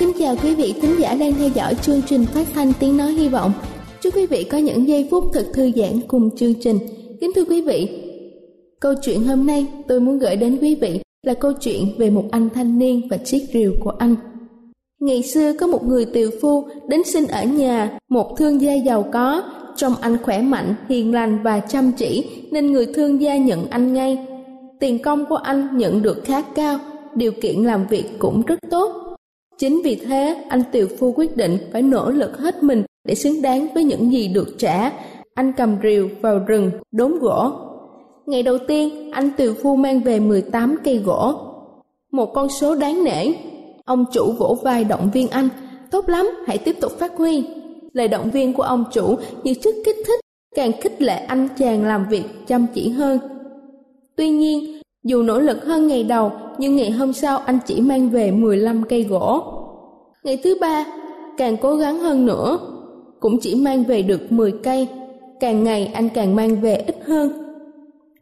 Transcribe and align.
Kính 0.00 0.12
chào 0.18 0.36
quý 0.42 0.54
vị 0.54 0.74
thính 0.82 0.96
giả 0.98 1.14
đang 1.20 1.34
theo 1.34 1.48
dõi 1.54 1.74
chương 1.74 2.02
trình 2.06 2.24
phát 2.24 2.46
thanh 2.54 2.72
tiếng 2.80 2.96
nói 2.96 3.12
hy 3.12 3.28
vọng. 3.28 3.52
Chúc 4.00 4.16
quý 4.16 4.26
vị 4.26 4.44
có 4.44 4.58
những 4.58 4.88
giây 4.88 5.08
phút 5.10 5.24
thật 5.32 5.46
thư 5.54 5.70
giãn 5.76 6.00
cùng 6.08 6.36
chương 6.36 6.54
trình. 6.54 6.78
Kính 7.20 7.30
thưa 7.36 7.44
quý 7.44 7.62
vị, 7.62 7.88
câu 8.80 8.94
chuyện 9.02 9.24
hôm 9.24 9.46
nay 9.46 9.66
tôi 9.88 10.00
muốn 10.00 10.18
gửi 10.18 10.36
đến 10.36 10.58
quý 10.60 10.74
vị 10.74 11.00
là 11.26 11.34
câu 11.34 11.52
chuyện 11.52 11.84
về 11.98 12.10
một 12.10 12.24
anh 12.30 12.48
thanh 12.54 12.78
niên 12.78 13.08
và 13.10 13.16
chiếc 13.16 13.42
rìu 13.52 13.72
của 13.80 13.92
anh. 13.98 14.16
Ngày 15.00 15.22
xưa 15.22 15.52
có 15.60 15.66
một 15.66 15.86
người 15.86 16.04
tiều 16.04 16.30
phu 16.42 16.64
đến 16.88 17.00
sinh 17.04 17.26
ở 17.26 17.44
nhà 17.44 17.98
một 18.08 18.36
thương 18.38 18.60
gia 18.60 18.72
giàu 18.74 19.04
có, 19.12 19.42
trông 19.76 19.94
anh 20.00 20.16
khỏe 20.22 20.42
mạnh, 20.42 20.74
hiền 20.88 21.14
lành 21.14 21.42
và 21.42 21.60
chăm 21.60 21.92
chỉ 21.92 22.24
nên 22.50 22.72
người 22.72 22.86
thương 22.94 23.20
gia 23.20 23.36
nhận 23.36 23.66
anh 23.70 23.94
ngay. 23.94 24.26
Tiền 24.80 24.98
công 25.02 25.26
của 25.26 25.36
anh 25.36 25.68
nhận 25.76 26.02
được 26.02 26.24
khá 26.24 26.42
cao, 26.42 26.78
điều 27.14 27.32
kiện 27.32 27.56
làm 27.64 27.86
việc 27.86 28.04
cũng 28.18 28.42
rất 28.42 28.58
tốt. 28.70 29.09
Chính 29.60 29.82
vì 29.84 29.96
thế, 29.96 30.44
anh 30.48 30.62
Tiều 30.72 30.86
Phu 30.98 31.12
quyết 31.12 31.36
định 31.36 31.58
phải 31.72 31.82
nỗ 31.82 32.10
lực 32.10 32.38
hết 32.38 32.62
mình 32.62 32.82
để 33.04 33.14
xứng 33.14 33.42
đáng 33.42 33.68
với 33.74 33.84
những 33.84 34.12
gì 34.12 34.28
được 34.28 34.54
trả. 34.58 34.92
Anh 35.34 35.52
cầm 35.56 35.76
rìu 35.82 36.08
vào 36.20 36.38
rừng, 36.38 36.70
đốn 36.92 37.18
gỗ. 37.18 37.52
Ngày 38.26 38.42
đầu 38.42 38.58
tiên, 38.68 39.10
anh 39.12 39.30
Tiều 39.36 39.54
Phu 39.62 39.76
mang 39.76 40.00
về 40.00 40.20
18 40.20 40.76
cây 40.84 40.98
gỗ. 40.98 41.34
Một 42.12 42.34
con 42.34 42.48
số 42.48 42.74
đáng 42.74 43.04
nể. 43.04 43.26
Ông 43.84 44.04
chủ 44.12 44.32
vỗ 44.32 44.56
vai 44.62 44.84
động 44.84 45.10
viên 45.12 45.28
anh. 45.28 45.48
Tốt 45.90 46.08
lắm, 46.08 46.30
hãy 46.46 46.58
tiếp 46.58 46.76
tục 46.80 46.92
phát 46.98 47.16
huy. 47.16 47.44
Lời 47.92 48.08
động 48.08 48.30
viên 48.30 48.52
của 48.52 48.62
ông 48.62 48.84
chủ 48.92 49.16
như 49.42 49.54
chất 49.54 49.74
kích 49.84 49.96
thích, 50.06 50.20
càng 50.56 50.72
khích 50.80 51.02
lệ 51.02 51.16
anh 51.16 51.48
chàng 51.58 51.84
làm 51.84 52.06
việc 52.08 52.24
chăm 52.46 52.66
chỉ 52.74 52.88
hơn. 52.88 53.18
Tuy 54.16 54.30
nhiên, 54.30 54.79
dù 55.04 55.22
nỗ 55.22 55.40
lực 55.40 55.64
hơn 55.64 55.86
ngày 55.86 56.04
đầu, 56.04 56.32
nhưng 56.58 56.76
ngày 56.76 56.90
hôm 56.90 57.12
sau 57.12 57.38
anh 57.38 57.58
chỉ 57.66 57.80
mang 57.80 58.10
về 58.10 58.30
15 58.30 58.82
cây 58.88 59.02
gỗ. 59.02 59.42
Ngày 60.24 60.38
thứ 60.44 60.56
ba, 60.60 60.84
càng 61.36 61.56
cố 61.56 61.76
gắng 61.76 61.98
hơn 61.98 62.26
nữa, 62.26 62.58
cũng 63.20 63.40
chỉ 63.40 63.54
mang 63.54 63.84
về 63.84 64.02
được 64.02 64.32
10 64.32 64.52
cây. 64.52 64.88
Càng 65.40 65.64
ngày 65.64 65.86
anh 65.86 66.08
càng 66.08 66.36
mang 66.36 66.60
về 66.60 66.76
ít 66.76 66.96
hơn. 67.06 67.32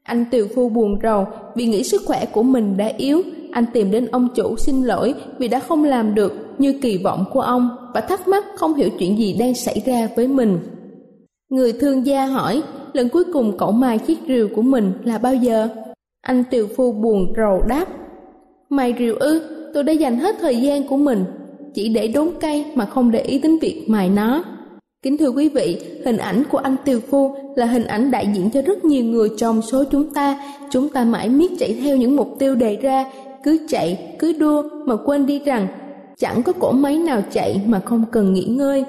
Anh 0.02 0.24
tiều 0.30 0.46
phu 0.54 0.68
buồn 0.68 0.98
rầu 1.02 1.26
vì 1.54 1.66
nghĩ 1.66 1.84
sức 1.84 2.02
khỏe 2.06 2.24
của 2.26 2.42
mình 2.42 2.76
đã 2.76 2.90
yếu. 2.96 3.22
Anh 3.52 3.64
tìm 3.72 3.90
đến 3.90 4.06
ông 4.06 4.28
chủ 4.34 4.56
xin 4.56 4.82
lỗi 4.82 5.14
vì 5.38 5.48
đã 5.48 5.60
không 5.60 5.84
làm 5.84 6.14
được 6.14 6.32
như 6.58 6.72
kỳ 6.82 6.98
vọng 6.98 7.24
của 7.32 7.40
ông 7.40 7.70
và 7.94 8.00
thắc 8.00 8.28
mắc 8.28 8.44
không 8.56 8.74
hiểu 8.74 8.88
chuyện 8.98 9.18
gì 9.18 9.36
đang 9.38 9.54
xảy 9.54 9.82
ra 9.86 10.08
với 10.16 10.28
mình. 10.28 10.58
Người 11.48 11.72
thương 11.72 12.06
gia 12.06 12.26
hỏi, 12.26 12.62
lần 12.92 13.08
cuối 13.08 13.24
cùng 13.32 13.58
cậu 13.58 13.72
mài 13.72 13.98
chiếc 13.98 14.18
rìu 14.28 14.48
của 14.56 14.62
mình 14.62 14.92
là 15.04 15.18
bao 15.18 15.34
giờ? 15.34 15.68
Anh 16.22 16.44
tiều 16.50 16.66
phu 16.76 16.92
buồn 16.92 17.32
rầu 17.36 17.62
đáp, 17.68 17.86
Mày 18.70 18.92
rượu 18.92 19.16
ư, 19.16 19.42
tôi 19.74 19.82
đã 19.82 19.92
dành 19.92 20.18
hết 20.18 20.36
thời 20.40 20.56
gian 20.56 20.88
của 20.88 20.96
mình 20.96 21.24
chỉ 21.74 21.88
để 21.88 22.08
đốn 22.08 22.30
cây 22.40 22.64
mà 22.74 22.86
không 22.86 23.10
để 23.10 23.20
ý 23.20 23.38
đến 23.38 23.58
việc 23.58 23.84
mài 23.86 24.08
nó. 24.08 24.44
Kính 25.02 25.16
thưa 25.16 25.28
quý 25.28 25.48
vị, 25.48 25.80
hình 26.04 26.16
ảnh 26.16 26.42
của 26.50 26.58
anh 26.58 26.76
Tiều 26.84 27.00
Phu 27.00 27.34
là 27.56 27.66
hình 27.66 27.84
ảnh 27.84 28.10
đại 28.10 28.28
diện 28.34 28.50
cho 28.50 28.62
rất 28.62 28.84
nhiều 28.84 29.04
người 29.04 29.28
trong 29.36 29.62
số 29.62 29.84
chúng 29.90 30.14
ta. 30.14 30.40
Chúng 30.70 30.88
ta 30.88 31.04
mãi 31.04 31.28
miết 31.28 31.50
chạy 31.58 31.78
theo 31.82 31.96
những 31.96 32.16
mục 32.16 32.28
tiêu 32.38 32.54
đề 32.54 32.76
ra, 32.76 33.04
cứ 33.42 33.58
chạy, 33.68 34.16
cứ 34.18 34.32
đua 34.32 34.62
mà 34.86 34.96
quên 34.96 35.26
đi 35.26 35.38
rằng 35.38 35.66
chẳng 36.18 36.42
có 36.42 36.52
cỗ 36.52 36.72
máy 36.72 36.98
nào 36.98 37.22
chạy 37.32 37.60
mà 37.66 37.80
không 37.80 38.04
cần 38.12 38.32
nghỉ 38.32 38.44
ngơi. 38.44 38.84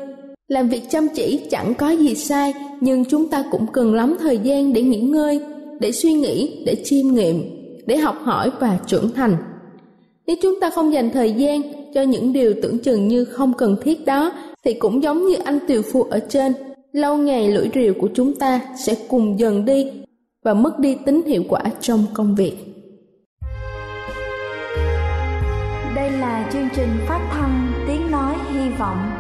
Làm 0.48 0.70
việc 0.70 0.82
chăm 0.90 1.08
chỉ 1.08 1.48
chẳng 1.52 1.74
có 1.74 1.90
gì 1.90 2.16
sai, 2.16 2.54
nhưng 2.82 3.06
chúng 3.06 3.28
ta 3.28 3.44
cũng 3.52 3.68
cần 3.74 3.94
lắm 3.94 4.18
thời 4.20 4.38
gian 4.38 4.74
để 4.74 4.82
nghỉ 4.82 5.00
ngơi, 5.00 5.42
để 5.80 5.92
suy 5.92 6.14
nghĩ, 6.14 6.64
để 6.66 6.76
chiêm 6.84 7.08
nghiệm, 7.08 7.44
để 7.86 7.98
học 7.98 8.16
hỏi 8.24 8.52
và 8.60 8.80
trưởng 8.88 9.12
thành. 9.16 9.38
Nếu 10.28 10.36
chúng 10.42 10.60
ta 10.62 10.70
không 10.70 10.94
dành 10.94 11.10
thời 11.10 11.34
gian 11.34 11.62
cho 11.94 12.02
những 12.02 12.34
điều 12.34 12.54
tưởng 12.62 12.80
chừng 12.80 13.08
như 13.08 13.26
không 13.26 13.54
cần 13.54 13.76
thiết 13.82 14.06
đó 14.06 14.32
thì 14.64 14.74
cũng 14.74 15.04
giống 15.04 15.28
như 15.28 15.36
anh 15.46 15.60
tiều 15.68 15.82
phu 15.82 16.04
ở 16.04 16.20
trên 16.30 16.54
lâu 16.92 17.18
ngày 17.18 17.50
lưỡi 17.50 17.70
rìu 17.76 17.94
của 17.94 18.10
chúng 18.14 18.36
ta 18.36 18.62
sẽ 18.86 18.96
cùng 19.08 19.40
dần 19.40 19.66
đi 19.66 19.86
và 20.44 20.54
mất 20.54 20.80
đi 20.80 20.98
tính 21.06 21.22
hiệu 21.28 21.44
quả 21.50 21.62
trong 21.82 22.06
công 22.14 22.36
việc 22.36 22.54
Đây 25.96 26.12
là 26.12 26.50
chương 26.54 26.70
trình 26.76 26.90
phát 27.08 27.30
thanh 27.32 27.72
Tiếng 27.88 28.12
Nói 28.12 28.36
Hy 28.54 28.70
Vọng 28.80 29.12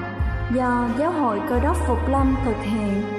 do 0.55 0.89
Giáo 0.99 1.11
hội 1.11 1.39
Cơ 1.49 1.59
đốc 1.59 1.77
Phục 1.87 2.09
Lâm 2.09 2.35
thực 2.45 2.55
hiện. 2.63 3.18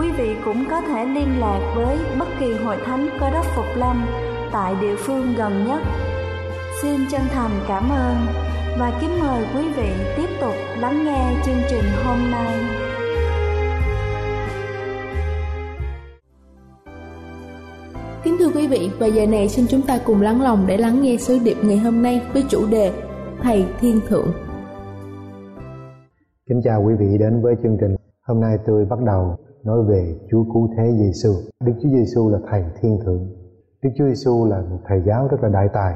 quý 0.00 0.10
vị 0.10 0.36
cũng 0.44 0.64
có 0.70 0.80
thể 0.80 1.04
liên 1.04 1.40
lạc 1.40 1.72
với 1.76 1.98
bất 2.18 2.28
kỳ 2.40 2.52
hội 2.54 2.76
thánh 2.84 3.08
cơ 3.20 3.30
đốc 3.30 3.46
Phục 3.56 3.76
Lâm 3.76 4.06
tại 4.52 4.74
địa 4.80 4.96
phương 4.96 5.34
gần 5.38 5.66
nhất. 5.66 5.82
Xin 6.82 7.00
chân 7.10 7.20
thành 7.32 7.50
cảm 7.68 7.90
ơn 7.90 8.16
và 8.78 8.98
kính 9.00 9.20
mời 9.20 9.46
quý 9.54 9.72
vị 9.76 9.90
tiếp 10.16 10.28
tục 10.40 10.54
lắng 10.78 11.04
nghe 11.04 11.34
chương 11.44 11.62
trình 11.68 11.84
hôm 12.04 12.18
nay. 12.30 12.54
Kính 18.24 18.36
thưa 18.38 18.50
quý 18.54 18.66
vị, 18.68 18.90
và 18.98 19.06
giờ 19.06 19.26
này 19.26 19.48
xin 19.48 19.66
chúng 19.68 19.82
ta 19.82 19.98
cùng 20.04 20.22
lắng 20.22 20.42
lòng 20.42 20.64
để 20.66 20.76
lắng 20.76 21.02
nghe 21.02 21.16
sứ 21.16 21.38
điệp 21.44 21.56
ngày 21.62 21.78
hôm 21.78 22.02
nay 22.02 22.22
với 22.32 22.44
chủ 22.48 22.66
đề 22.70 22.92
Thầy 23.42 23.66
Thiên 23.80 24.00
Thượng. 24.08 24.32
Kính 26.48 26.60
chào 26.64 26.82
quý 26.86 26.94
vị 26.98 27.18
đến 27.18 27.42
với 27.42 27.54
chương 27.62 27.76
trình. 27.80 27.96
Hôm 28.26 28.40
nay 28.40 28.56
tôi 28.66 28.84
bắt 28.84 28.98
đầu 29.06 29.36
nói 29.64 29.84
về 29.84 30.18
Chúa 30.30 30.44
Cứu 30.44 30.68
Thế 30.76 30.92
Giêsu. 30.92 31.30
Đức 31.64 31.72
Chúa 31.82 31.88
Giêsu 31.88 32.30
là 32.30 32.38
Thầy 32.50 32.64
Thiên 32.80 32.98
Thượng. 33.04 33.28
Đức 33.82 33.90
Chúa 33.96 34.04
Giêsu 34.06 34.46
là 34.46 34.62
một 34.70 34.78
thầy 34.84 35.02
giáo 35.06 35.28
rất 35.28 35.42
là 35.42 35.48
đại 35.48 35.68
tài. 35.72 35.94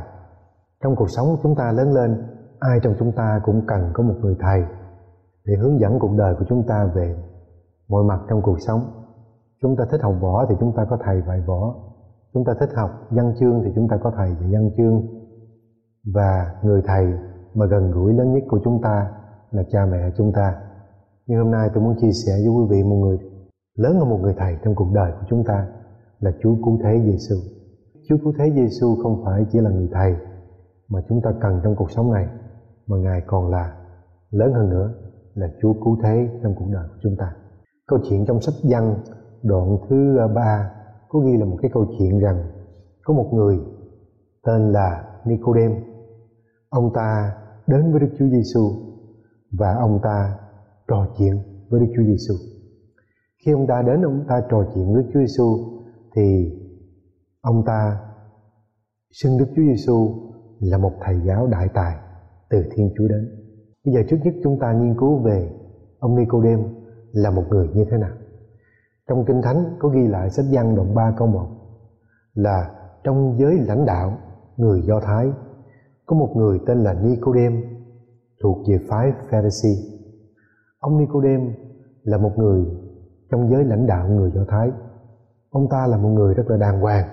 Trong 0.83 0.97
cuộc 0.97 1.11
sống 1.11 1.27
của 1.27 1.41
chúng 1.43 1.55
ta 1.55 1.73
lớn 1.73 1.93
lên, 1.93 2.23
ai 2.59 2.79
trong 2.83 2.95
chúng 2.99 3.13
ta 3.13 3.41
cũng 3.45 3.67
cần 3.67 3.91
có 3.93 4.03
một 4.03 4.15
người 4.21 4.37
thầy 4.41 4.63
để 5.45 5.55
hướng 5.57 5.81
dẫn 5.81 5.99
cuộc 5.99 6.17
đời 6.19 6.35
của 6.39 6.45
chúng 6.49 6.67
ta 6.67 6.91
về 6.95 7.17
mọi 7.89 8.05
mặt 8.05 8.21
trong 8.29 8.43
cuộc 8.43 8.61
sống. 8.61 8.81
Chúng 9.63 9.77
ta 9.77 9.85
thích 9.91 10.03
học 10.03 10.15
võ 10.21 10.47
thì 10.49 10.55
chúng 10.61 10.73
ta 10.77 10.87
có 10.91 10.99
thầy 11.05 11.23
dạy 11.27 11.41
võ. 11.47 11.75
Chúng 12.35 12.45
ta 12.45 12.55
thích 12.61 12.71
học 12.75 12.91
văn 13.11 13.35
chương 13.41 13.63
thì 13.65 13.73
chúng 13.75 13.89
ta 13.89 13.97
có 14.03 14.13
thầy 14.17 14.31
dạy 14.41 14.51
văn 14.53 14.71
chương. 14.77 15.03
Và 16.15 16.55
người 16.63 16.83
thầy 16.87 17.07
mà 17.55 17.67
gần 17.67 17.91
gũi 17.91 18.13
lớn 18.13 18.35
nhất 18.35 18.43
của 18.49 18.61
chúng 18.65 18.83
ta 18.83 19.11
là 19.51 19.63
cha 19.71 19.87
mẹ 19.87 20.11
chúng 20.17 20.33
ta. 20.33 20.55
Nhưng 21.27 21.39
hôm 21.39 21.51
nay 21.51 21.71
tôi 21.75 21.85
muốn 21.85 21.97
chia 22.01 22.13
sẻ 22.13 22.33
với 22.33 22.49
quý 22.49 22.67
vị 22.71 22.83
một 22.83 22.97
người 22.97 23.19
lớn 23.79 23.99
hơn 23.99 24.09
một 24.09 24.19
người 24.23 24.35
thầy 24.39 24.57
trong 24.65 24.75
cuộc 24.75 24.93
đời 24.93 25.13
của 25.13 25.27
chúng 25.31 25.45
ta 25.45 25.67
là 26.21 26.31
Chúa 26.43 26.55
Cứu 26.65 26.79
Thế 26.83 27.01
Giêsu. 27.05 27.37
Chúa 28.09 28.17
Cứu 28.23 28.33
Thế 28.39 28.51
Giêsu 28.55 28.97
không 29.03 29.23
phải 29.25 29.47
chỉ 29.53 29.61
là 29.61 29.71
người 29.71 29.89
thầy 29.93 30.15
mà 30.89 31.01
chúng 31.09 31.21
ta 31.23 31.31
cần 31.41 31.61
trong 31.65 31.77
cuộc 31.77 31.91
sống 31.91 32.13
này, 32.13 32.29
mà 32.87 32.97
Ngài 32.97 33.21
còn 33.27 33.51
là, 33.51 33.77
lớn 34.31 34.53
hơn 34.53 34.71
nữa, 34.71 34.95
là 35.35 35.49
Chúa 35.63 35.73
Cứu 35.73 35.99
Thế 36.03 36.29
trong 36.43 36.55
cuộc 36.59 36.67
đời 36.73 36.89
của 36.89 36.99
chúng 37.03 37.17
ta. 37.19 37.33
Câu 37.87 37.99
chuyện 38.09 38.27
trong 38.27 38.41
sách 38.41 38.55
văn 38.63 38.95
đoạn 39.43 39.79
thứ 39.89 40.19
ba, 40.35 40.71
có 41.09 41.19
ghi 41.19 41.37
là 41.37 41.45
một 41.45 41.57
cái 41.63 41.71
câu 41.75 41.87
chuyện 41.99 42.19
rằng 42.19 42.45
có 43.05 43.15
một 43.15 43.31
người 43.33 43.59
tên 44.47 44.73
là 44.73 45.05
Nicodem. 45.25 45.73
Ông 46.71 46.91
ta 46.95 47.33
đến 47.67 47.91
với 47.91 48.01
Đức 48.01 48.11
Chúa 48.19 48.29
Giêsu 48.29 48.71
và 49.59 49.75
ông 49.75 50.01
ta 50.03 50.39
trò 50.89 51.07
chuyện 51.19 51.39
với 51.71 51.81
Đức 51.81 51.87
Chúa 51.97 52.03
Giêsu. 52.03 52.58
Khi 53.45 53.53
ông 53.53 53.67
ta 53.67 53.83
đến 53.83 54.03
ông 54.03 54.25
ta 54.29 54.43
trò 54.51 54.65
chuyện 54.75 54.95
với 54.95 55.05
Chúa 55.13 55.21
Giêsu 55.21 55.59
thì 56.15 56.53
ông 57.41 57.63
ta 57.67 58.01
xưng 59.13 59.39
Đức 59.39 59.47
Chúa 59.57 59.63
Giêsu 59.63 60.15
là 60.59 60.79
một 60.79 60.93
thầy 61.01 61.21
giáo 61.27 61.47
đại 61.47 61.69
tài 61.75 61.97
từ 62.51 62.63
Thiên 62.71 62.91
Chúa 62.97 63.09
đến. 63.09 63.29
Bây 63.85 63.95
giờ 63.95 64.01
trước 64.09 64.17
nhất 64.25 64.35
chúng 64.43 64.59
ta 64.59 64.73
nghiên 64.73 64.99
cứu 64.99 65.19
về 65.19 65.51
ông 65.99 66.17
Nicodem 66.17 66.61
là 67.13 67.31
một 67.31 67.45
người 67.51 67.69
như 67.69 67.85
thế 67.91 67.99
nào. 67.99 68.17
Trong 69.09 69.25
Kinh 69.25 69.43
Thánh 69.43 69.77
có 69.79 69.89
ghi 69.89 70.07
lại 70.07 70.31
sách 70.31 70.47
văn 70.53 70.77
đoạn 70.77 70.95
3 70.95 71.15
câu 71.17 71.27
1 71.27 71.49
là, 72.35 72.71
trong 73.05 73.39
giới 73.39 73.59
lãnh 73.59 73.87
đạo 73.87 74.19
người 74.57 74.83
Do 74.83 75.01
Thái, 75.01 75.27
có 76.07 76.17
một 76.17 76.33
người 76.37 76.61
tên 76.67 76.79
là 76.79 76.95
Nicodem 77.03 77.63
thuộc 78.43 78.59
về 78.69 78.79
phái 78.89 79.13
Pharisee. 79.31 79.77
Ông 80.79 80.99
Nicodem 80.99 81.53
là 82.03 82.19
một 82.19 82.33
người 82.37 82.67
trong 83.31 83.51
giới 83.51 83.65
lãnh 83.65 83.87
đạo 83.87 84.09
người 84.09 84.31
Do 84.35 84.45
Thái. 84.49 84.71
Ông 85.51 85.67
ta 85.71 85.87
là 85.87 85.97
một 85.97 86.09
người 86.09 86.35
rất 86.35 86.51
là 86.51 86.57
đàng 86.57 86.81
hoàng. 86.81 87.09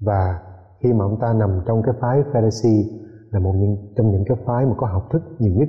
Và 0.00 0.40
khi 0.80 0.92
mà 0.92 1.04
ông 1.04 1.18
ta 1.20 1.32
nằm 1.32 1.60
trong 1.66 1.82
cái 1.82 1.94
phái 2.00 2.22
Pharisee 2.32 2.98
là 3.30 3.40
một 3.40 3.52
những, 3.56 3.76
trong 3.96 4.10
những 4.10 4.24
cái 4.28 4.36
phái 4.46 4.66
mà 4.66 4.74
có 4.76 4.86
học 4.86 5.08
thức 5.12 5.22
nhiều 5.38 5.52
nhất. 5.54 5.68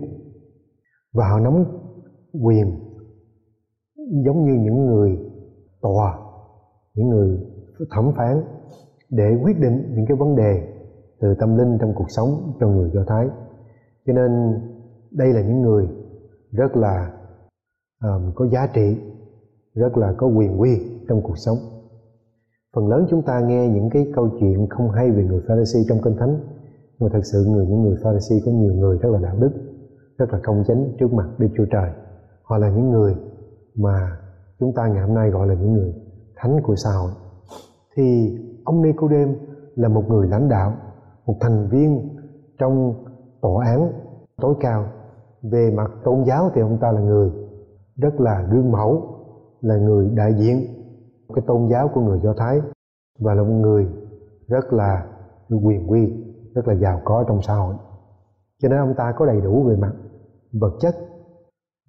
Và 1.14 1.30
họ 1.30 1.40
nắm 1.40 1.66
quyền 2.44 2.80
giống 4.26 4.46
như 4.46 4.54
những 4.54 4.86
người 4.86 5.18
tòa 5.82 6.18
những 6.96 7.10
người 7.10 7.40
thẩm 7.96 8.12
phán 8.18 8.44
để 9.10 9.26
quyết 9.44 9.60
định 9.60 9.94
những 9.96 10.06
cái 10.08 10.18
vấn 10.18 10.36
đề 10.36 10.74
từ 11.22 11.36
tâm 11.40 11.58
linh 11.58 11.78
trong 11.82 11.94
cuộc 11.96 12.08
sống 12.10 12.58
cho 12.60 12.68
người 12.68 12.92
Do 12.94 13.02
Thái. 13.08 13.28
Cho 14.06 14.14
nên 14.14 14.62
đây 15.12 15.34
là 15.34 15.42
những 15.42 15.62
người 15.62 15.88
rất 16.52 16.76
là 16.78 17.12
um, 18.04 18.32
có 18.36 18.48
giá 18.48 18.68
trị 18.74 18.98
rất 19.76 19.98
là 19.98 20.14
có 20.18 20.28
quyền 20.28 20.62
quy 20.62 20.78
trong 21.10 21.22
cuộc 21.22 21.38
sống. 21.38 21.58
Phần 22.76 22.88
lớn 22.88 23.06
chúng 23.10 23.22
ta 23.22 23.40
nghe 23.40 23.70
những 23.70 23.90
cái 23.90 24.12
câu 24.16 24.30
chuyện 24.40 24.68
không 24.70 24.90
hay 24.92 25.12
về 25.12 25.24
người 25.24 25.42
Pharisee 25.48 25.84
trong 25.90 26.02
kinh 26.04 26.18
thánh, 26.18 26.40
nhưng 27.00 27.10
thật 27.10 27.22
sự 27.24 27.46
người, 27.46 27.66
những 27.66 27.82
người 27.82 27.98
Pharisee 28.04 28.40
có 28.46 28.52
nhiều 28.52 28.74
người 28.74 28.98
rất 28.98 29.10
là 29.10 29.20
đạo 29.20 29.36
đức, 29.40 29.52
rất 30.18 30.34
là 30.34 30.40
công 30.44 30.64
chánh 30.68 30.86
trước 31.00 31.14
mặt 31.14 31.30
Đức 31.38 31.48
Chúa 31.58 31.66
Trời. 31.72 31.92
Họ 32.44 32.58
là 32.58 32.70
những 32.70 32.90
người 32.90 33.16
mà 33.76 34.18
chúng 34.60 34.74
ta 34.74 34.88
ngày 34.88 35.04
hôm 35.06 35.16
nay 35.16 35.30
gọi 35.30 35.48
là 35.48 35.54
những 35.54 35.74
người 35.74 35.94
thánh 36.36 36.62
của 36.64 36.76
xã 36.76 36.90
hội. 36.90 37.12
Thì 37.96 38.38
ông 38.66 38.82
Nicodem 38.82 39.36
là 39.76 39.88
một 39.88 40.04
người 40.08 40.28
lãnh 40.28 40.50
đạo, 40.50 40.74
một 41.26 41.36
thành 41.40 41.68
viên 41.72 42.18
trong 42.60 42.94
tòa 43.42 43.66
án 43.66 43.92
tối 44.42 44.56
cao. 44.60 44.86
Về 45.42 45.72
mặt 45.76 45.92
tôn 46.04 46.24
giáo 46.24 46.52
thì 46.54 46.62
ông 46.62 46.78
ta 46.82 46.92
là 46.92 47.02
người 47.02 47.32
rất 47.96 48.20
là 48.20 48.48
gương 48.52 48.72
mẫu 48.72 49.19
là 49.62 49.78
người 49.78 50.10
đại 50.10 50.34
diện. 50.34 50.66
Cái 51.36 51.44
tôn 51.48 51.70
giáo 51.70 51.88
của 51.94 52.02
người 52.02 52.20
Do 52.24 52.34
Thái 52.38 52.62
và 53.20 53.34
là 53.34 53.44
một 53.44 53.54
người 53.54 53.88
rất 54.48 54.74
là 54.74 55.06
quyền 55.50 55.92
quy, 55.92 56.14
rất 56.56 56.68
là 56.68 56.76
giàu 56.76 57.02
có 57.06 57.26
trong 57.28 57.42
xã 57.42 57.54
hội. 57.54 57.76
Cho 58.62 58.70
nên 58.70 58.80
ông 58.80 58.94
ta 58.98 59.14
có 59.18 59.26
đầy 59.26 59.42
đủ 59.42 59.64
về 59.64 59.76
mặt 59.76 59.94
vật 60.52 60.74
chất, 60.80 60.96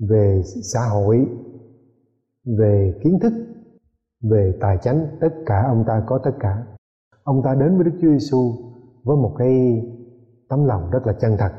về 0.09 0.43
xã 0.45 0.81
hội, 0.81 1.27
về 2.59 3.01
kiến 3.05 3.19
thức, 3.23 3.33
về 4.23 4.59
tài 4.61 4.79
chánh, 4.79 5.07
tất 5.21 5.35
cả 5.47 5.65
ông 5.69 5.85
ta 5.87 6.03
có 6.07 6.19
tất 6.19 6.33
cả. 6.41 6.67
Ông 7.23 7.43
ta 7.43 7.55
đến 7.55 7.75
với 7.77 7.85
Đức 7.85 7.99
Chúa 8.03 8.11
Giêsu 8.11 8.53
với 9.05 9.17
một 9.17 9.35
cái 9.39 9.83
tấm 10.49 10.65
lòng 10.65 10.91
rất 10.91 11.07
là 11.07 11.13
chân 11.13 11.37
thật. 11.39 11.53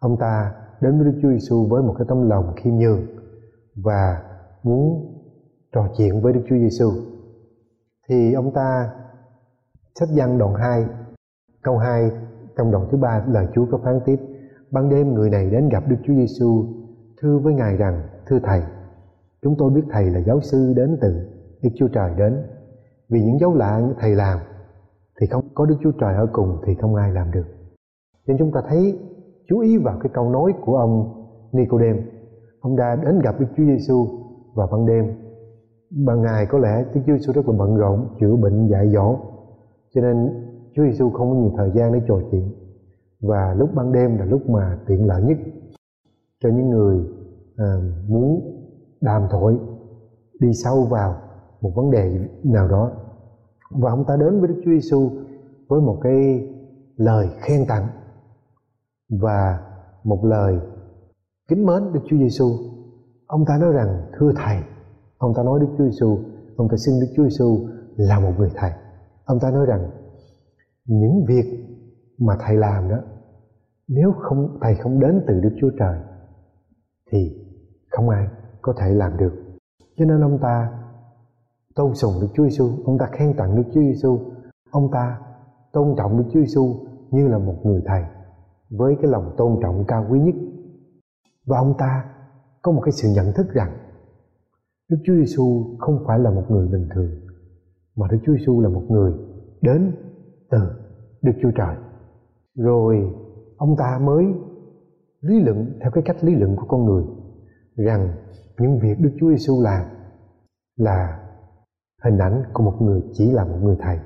Ông 0.00 0.16
ta 0.20 0.54
đến 0.80 0.98
với 0.98 1.12
Đức 1.12 1.18
Chúa 1.22 1.30
Giêsu 1.30 1.66
với 1.70 1.82
một 1.82 1.94
cái 1.98 2.06
tấm 2.08 2.28
lòng 2.28 2.52
khiêm 2.56 2.74
nhường 2.74 3.00
và 3.76 4.22
muốn 4.62 5.12
trò 5.76 5.88
chuyện 5.96 6.20
với 6.20 6.32
Đức 6.32 6.40
Chúa 6.48 6.56
Giêsu 6.56 6.90
thì 8.08 8.32
ông 8.32 8.52
ta 8.54 8.90
sách 9.94 10.08
văn 10.16 10.38
đoạn 10.38 10.54
2 10.54 10.84
câu 11.62 11.78
2 11.78 12.10
trong 12.56 12.70
đoạn 12.70 12.88
thứ 12.90 12.98
ba, 12.98 13.24
lời 13.28 13.46
Chúa 13.54 13.66
có 13.70 13.78
phán 13.84 14.00
tiếp, 14.04 14.16
ban 14.70 14.88
đêm 14.88 15.14
người 15.14 15.30
này 15.30 15.50
đến 15.50 15.68
gặp 15.68 15.84
Đức 15.88 15.96
Chúa 16.06 16.14
Giêsu 16.14 16.64
thưa 17.20 17.38
với 17.38 17.54
ngài 17.54 17.76
rằng, 17.76 18.02
thưa 18.26 18.38
thầy, 18.42 18.62
chúng 19.42 19.54
tôi 19.58 19.70
biết 19.70 19.82
thầy 19.90 20.10
là 20.10 20.20
giáo 20.20 20.40
sư 20.40 20.72
đến 20.76 20.98
từ 21.00 21.08
Đức 21.62 21.70
Chúa 21.76 21.88
Trời 21.88 22.10
đến. 22.16 22.42
Vì 23.08 23.20
những 23.22 23.38
dấu 23.38 23.54
lạ 23.54 23.82
thầy 23.98 24.14
làm, 24.14 24.38
thì 25.20 25.26
không 25.26 25.48
có 25.54 25.66
Đức 25.66 25.76
Chúa 25.82 25.92
Trời 26.00 26.14
ở 26.14 26.26
cùng 26.32 26.58
thì 26.66 26.74
không 26.74 26.94
ai 26.94 27.12
làm 27.12 27.30
được. 27.30 27.46
Nên 28.26 28.38
chúng 28.38 28.52
ta 28.52 28.60
thấy 28.68 28.98
chú 29.48 29.58
ý 29.60 29.76
vào 29.76 29.98
cái 30.02 30.10
câu 30.14 30.30
nói 30.30 30.52
của 30.60 30.76
ông 30.76 31.24
Nicodem. 31.52 31.96
Ông 32.60 32.76
đã 32.76 32.96
đến 32.96 33.18
gặp 33.18 33.40
Đức 33.40 33.46
Chúa 33.56 33.64
Giêsu 33.64 34.06
vào 34.54 34.68
ban 34.72 34.86
đêm 34.86 35.25
ban 35.90 36.22
ngày 36.22 36.46
có 36.46 36.58
lẽ 36.58 36.84
Đức 36.94 37.00
Chúa 37.06 37.16
Giêsu 37.16 37.32
rất 37.32 37.48
là 37.48 37.54
bận 37.58 37.76
rộn 37.76 38.08
chữa 38.20 38.36
bệnh 38.36 38.68
dạy 38.68 38.90
dỗ. 38.92 39.16
Cho 39.94 40.00
nên 40.00 40.28
Chúa 40.74 40.84
Giêsu 40.84 41.10
không 41.10 41.30
có 41.30 41.36
nhiều 41.36 41.52
thời 41.56 41.70
gian 41.74 41.92
để 41.92 42.00
trò 42.08 42.20
chuyện. 42.30 42.52
Và 43.20 43.54
lúc 43.58 43.70
ban 43.74 43.92
đêm 43.92 44.18
là 44.18 44.24
lúc 44.24 44.50
mà 44.50 44.78
tiện 44.86 45.06
lợi 45.06 45.22
nhất 45.22 45.38
cho 46.42 46.48
những 46.48 46.70
người 46.70 47.00
à, 47.56 47.76
muốn 48.08 48.40
đàm 49.00 49.22
thoại 49.30 49.54
đi 50.40 50.52
sâu 50.52 50.84
vào 50.90 51.14
một 51.60 51.72
vấn 51.74 51.90
đề 51.90 52.28
nào 52.44 52.68
đó. 52.68 52.90
Và 53.70 53.90
ông 53.90 54.04
ta 54.04 54.16
đến 54.16 54.40
với 54.40 54.48
Đức 54.48 54.60
Chúa 54.64 54.70
Giêsu 54.70 55.10
với 55.68 55.80
một 55.80 55.98
cái 56.02 56.48
lời 56.96 57.28
khen 57.40 57.66
tặng 57.68 57.86
và 59.20 59.60
một 60.04 60.24
lời 60.24 60.58
kính 61.48 61.66
mến 61.66 61.92
Đức 61.92 62.00
Chúa 62.06 62.16
Giêsu. 62.16 62.46
Ông 63.26 63.44
ta 63.44 63.58
nói 63.58 63.72
rằng 63.72 64.02
thưa 64.18 64.32
thầy, 64.36 64.56
ông 65.18 65.32
ta 65.36 65.42
nói 65.42 65.60
Đức 65.60 65.68
Chúa 65.78 65.84
Giêsu, 65.84 66.18
ông 66.56 66.68
ta 66.68 66.76
xin 66.76 67.00
Đức 67.00 67.06
Chúa 67.16 67.24
Giêsu 67.24 67.68
là 67.96 68.20
một 68.20 68.32
người 68.38 68.50
thầy. 68.54 68.70
Ông 69.24 69.38
ta 69.40 69.50
nói 69.50 69.66
rằng 69.66 69.90
những 70.84 71.24
việc 71.28 71.66
mà 72.18 72.36
thầy 72.40 72.56
làm 72.56 72.88
đó 72.88 72.96
nếu 73.88 74.12
không 74.18 74.58
thầy 74.60 74.74
không 74.74 75.00
đến 75.00 75.24
từ 75.26 75.40
Đức 75.40 75.56
Chúa 75.60 75.70
Trời 75.78 75.98
thì 77.12 77.46
không 77.90 78.08
ai 78.08 78.28
có 78.62 78.74
thể 78.78 78.94
làm 78.94 79.16
được. 79.16 79.32
Cho 79.96 80.04
nên 80.04 80.20
ông 80.20 80.38
ta 80.42 80.70
tôn 81.74 81.94
sùng 81.94 82.12
Đức 82.20 82.28
Chúa 82.34 82.44
Giêsu, 82.44 82.70
ông 82.84 82.98
ta 82.98 83.06
khen 83.12 83.34
tặng 83.36 83.56
Đức 83.56 83.62
Chúa 83.74 83.80
Giêsu, 83.80 84.18
ông 84.70 84.90
ta 84.92 85.20
tôn 85.72 85.94
trọng 85.98 86.18
Đức 86.18 86.24
Chúa 86.32 86.40
Giêsu 86.40 86.74
như 87.10 87.28
là 87.28 87.38
một 87.38 87.56
người 87.64 87.82
thầy 87.86 88.02
với 88.70 88.96
cái 89.02 89.10
lòng 89.10 89.34
tôn 89.36 89.58
trọng 89.62 89.84
cao 89.88 90.06
quý 90.10 90.20
nhất. 90.20 90.34
Và 91.46 91.58
ông 91.58 91.74
ta 91.78 92.04
có 92.62 92.72
một 92.72 92.80
cái 92.84 92.92
sự 92.92 93.08
nhận 93.14 93.32
thức 93.32 93.46
rằng 93.52 93.72
Đức 94.90 94.96
Chúa 95.04 95.14
Giêsu 95.14 95.76
không 95.78 96.04
phải 96.06 96.18
là 96.18 96.30
một 96.30 96.44
người 96.48 96.68
bình 96.68 96.88
thường, 96.94 97.10
mà 97.96 98.06
Đức 98.10 98.18
Chúa 98.26 98.36
Giêsu 98.36 98.60
là 98.60 98.68
một 98.68 98.82
người 98.88 99.12
đến 99.62 99.92
từ 100.50 100.58
Đức 101.22 101.32
Chúa 101.42 101.50
Trời. 101.56 101.76
Rồi, 102.54 103.12
ông 103.56 103.76
ta 103.78 104.00
mới 104.02 104.24
lý 105.20 105.40
luận 105.40 105.78
theo 105.80 105.90
cái 105.90 106.02
cách 106.06 106.24
lý 106.24 106.34
luận 106.34 106.56
của 106.56 106.66
con 106.68 106.84
người 106.84 107.04
rằng 107.76 108.16
những 108.58 108.78
việc 108.78 109.00
Đức 109.00 109.10
Chúa 109.20 109.30
Giêsu 109.30 109.62
làm 109.62 109.86
là 110.76 111.22
hình 112.04 112.18
ảnh 112.18 112.42
của 112.52 112.62
một 112.62 112.76
người 112.80 113.02
chỉ 113.12 113.30
là 113.32 113.44
một 113.44 113.58
người 113.62 113.76
thầy 113.80 113.98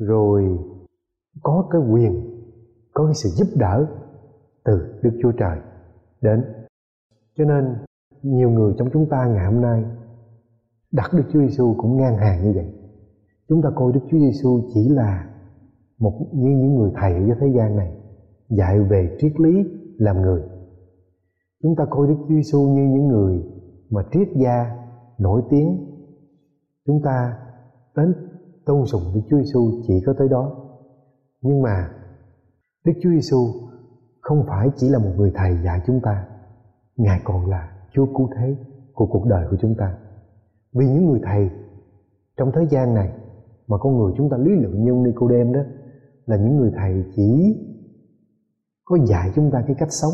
rồi, 0.00 0.58
có 1.42 1.68
cái 1.70 1.80
quyền, 1.90 2.40
có 2.94 3.04
cái 3.04 3.14
sự 3.14 3.28
giúp 3.28 3.46
đỡ 3.56 3.86
từ 4.64 5.00
Đức 5.02 5.18
Chúa 5.22 5.32
Trời 5.32 5.58
đến 6.20 6.44
cho 7.38 7.44
nên 7.44 7.76
nhiều 8.22 8.50
người 8.50 8.74
trong 8.78 8.88
chúng 8.92 9.08
ta 9.08 9.26
ngày 9.26 9.52
hôm 9.52 9.60
nay 9.60 9.84
đặt 10.92 11.10
Đức 11.12 11.24
Chúa 11.32 11.40
Giêsu 11.40 11.74
cũng 11.78 11.96
ngang 11.96 12.16
hàng 12.16 12.44
như 12.44 12.52
vậy. 12.54 12.74
Chúng 13.48 13.62
ta 13.62 13.70
coi 13.74 13.92
Đức 13.92 14.00
Chúa 14.10 14.18
Giêsu 14.18 14.60
chỉ 14.74 14.88
là 14.88 15.28
một 15.98 16.12
như 16.32 16.50
những 16.50 16.74
người 16.74 16.90
thầy 16.94 17.12
ở 17.12 17.36
thế 17.40 17.46
gian 17.56 17.76
này, 17.76 17.92
dạy 18.48 18.80
về 18.80 19.16
triết 19.20 19.40
lý, 19.40 19.64
làm 19.98 20.22
người. 20.22 20.42
Chúng 21.62 21.76
ta 21.76 21.84
coi 21.90 22.08
Đức 22.08 22.16
Chúa 22.18 22.34
Giêsu 22.34 22.58
như 22.60 22.82
những 22.82 23.08
người 23.08 23.42
mà 23.90 24.02
triết 24.12 24.28
gia, 24.36 24.76
nổi 25.18 25.42
tiếng. 25.50 25.86
Chúng 26.86 27.02
ta 27.04 27.38
đến 27.96 28.14
tôn 28.66 28.86
sùng 28.86 29.02
Đức 29.14 29.20
Chúa 29.30 29.38
Giêsu 29.38 29.70
chỉ 29.86 30.02
có 30.06 30.14
tới 30.18 30.28
đó. 30.28 30.56
Nhưng 31.42 31.62
mà 31.62 31.90
Đức 32.84 32.92
Chúa 33.02 33.10
Giêsu 33.10 33.46
không 34.20 34.44
phải 34.48 34.68
chỉ 34.76 34.88
là 34.88 34.98
một 34.98 35.10
người 35.16 35.32
thầy 35.34 35.58
dạy 35.64 35.80
chúng 35.86 36.00
ta, 36.00 36.26
ngài 36.96 37.20
còn 37.24 37.46
là 37.46 37.79
Chúa 37.92 38.06
cứu 38.06 38.28
thế 38.36 38.56
của 38.94 39.06
cuộc 39.06 39.26
đời 39.26 39.46
của 39.50 39.56
chúng 39.60 39.74
ta. 39.74 39.98
Vì 40.72 40.86
những 40.86 41.06
người 41.06 41.20
thầy, 41.22 41.50
trong 42.36 42.52
thế 42.54 42.66
gian 42.70 42.94
này 42.94 43.12
mà 43.66 43.78
con 43.78 43.96
người 43.96 44.12
chúng 44.16 44.30
ta 44.30 44.36
lý 44.36 44.50
luận 44.50 44.84
như 44.84 44.92
Nicodem 44.92 45.52
đó, 45.52 45.60
là 46.26 46.36
những 46.36 46.56
người 46.56 46.72
thầy 46.76 47.04
chỉ 47.16 47.56
có 48.84 48.98
dạy 49.06 49.30
chúng 49.34 49.50
ta 49.50 49.64
cái 49.66 49.76
cách 49.78 49.92
sống, 49.92 50.12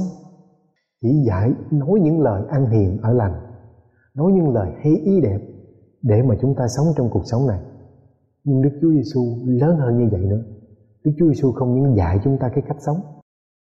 chỉ 1.03 1.23
dạy 1.27 1.53
nói 1.71 2.01
những 2.03 2.21
lời 2.21 2.43
ăn 2.49 2.71
hiền 2.71 2.99
ở 3.03 3.13
lành, 3.13 3.35
nói 4.15 4.33
những 4.33 4.55
lời 4.55 4.73
hay 4.77 4.93
ý 4.97 5.21
đẹp 5.21 5.41
để 6.03 6.23
mà 6.23 6.35
chúng 6.41 6.55
ta 6.55 6.65
sống 6.77 6.87
trong 6.97 7.09
cuộc 7.11 7.23
sống 7.25 7.47
này. 7.47 7.61
Nhưng 8.45 8.63
Đức 8.63 8.79
Chúa 8.81 8.91
Giêsu 8.91 9.21
lớn 9.45 9.77
hơn 9.77 9.99
như 9.99 10.09
vậy 10.13 10.21
nữa. 10.21 10.43
Đức 11.05 11.13
Chúa 11.19 11.27
Giêsu 11.27 11.53
không 11.53 11.75
những 11.75 11.97
dạy 11.97 12.19
chúng 12.25 12.39
ta 12.39 12.49
cái 12.49 12.65
cách 12.69 12.77
sống, 12.81 12.97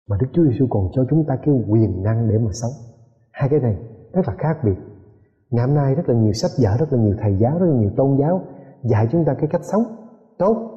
mà 0.09 0.17
Đức 0.21 0.27
Chúa 0.33 0.43
Giêsu 0.43 0.67
còn 0.69 0.89
cho 0.93 1.05
chúng 1.09 1.25
ta 1.27 1.37
cái 1.45 1.55
quyền 1.67 2.03
năng 2.03 2.29
để 2.29 2.37
mà 2.37 2.51
sống. 2.53 2.71
Hai 3.31 3.49
cái 3.49 3.59
này 3.59 3.75
rất 4.13 4.27
là 4.27 4.33
khác 4.37 4.57
biệt. 4.63 4.77
Ngày 5.49 5.67
hôm 5.67 5.75
nay 5.75 5.95
rất 5.95 6.09
là 6.09 6.15
nhiều 6.15 6.33
sách 6.33 6.51
vở, 6.63 6.77
rất 6.79 6.93
là 6.93 6.99
nhiều 6.99 7.15
thầy 7.19 7.37
giáo, 7.37 7.59
rất 7.59 7.65
là 7.65 7.75
nhiều 7.75 7.91
tôn 7.97 8.17
giáo 8.19 8.41
dạy 8.83 9.07
chúng 9.11 9.25
ta 9.25 9.33
cái 9.33 9.49
cách 9.51 9.61
sống 9.63 9.83
tốt, 10.37 10.71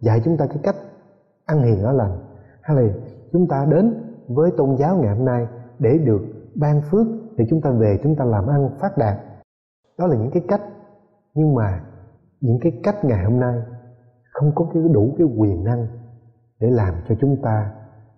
dạy 0.00 0.20
chúng 0.24 0.36
ta 0.36 0.46
cái 0.46 0.58
cách 0.62 0.76
ăn 1.46 1.62
hiền 1.62 1.82
ở 1.82 1.92
lành. 1.92 2.18
Hay 2.60 2.76
là 2.76 2.92
chúng 3.32 3.46
ta 3.48 3.66
đến 3.70 3.94
với 4.28 4.50
tôn 4.56 4.76
giáo 4.76 4.96
ngày 4.96 5.16
hôm 5.16 5.24
nay 5.24 5.46
để 5.78 5.98
được 5.98 6.22
ban 6.54 6.80
phước, 6.90 7.06
để 7.36 7.46
chúng 7.50 7.60
ta 7.60 7.70
về, 7.70 7.98
chúng 8.02 8.16
ta 8.16 8.24
làm 8.24 8.46
ăn 8.46 8.70
phát 8.80 8.98
đạt. 8.98 9.18
Đó 9.98 10.06
là 10.06 10.16
những 10.16 10.30
cái 10.30 10.42
cách. 10.48 10.60
Nhưng 11.34 11.54
mà 11.54 11.84
những 12.40 12.58
cái 12.60 12.80
cách 12.82 13.04
ngày 13.04 13.24
hôm 13.24 13.40
nay 13.40 13.62
không 14.32 14.52
có 14.54 14.66
cái 14.74 14.82
đủ 14.92 15.14
cái 15.18 15.26
quyền 15.36 15.64
năng 15.64 15.86
để 16.60 16.70
làm 16.70 16.94
cho 17.08 17.14
chúng 17.20 17.36
ta 17.42 17.72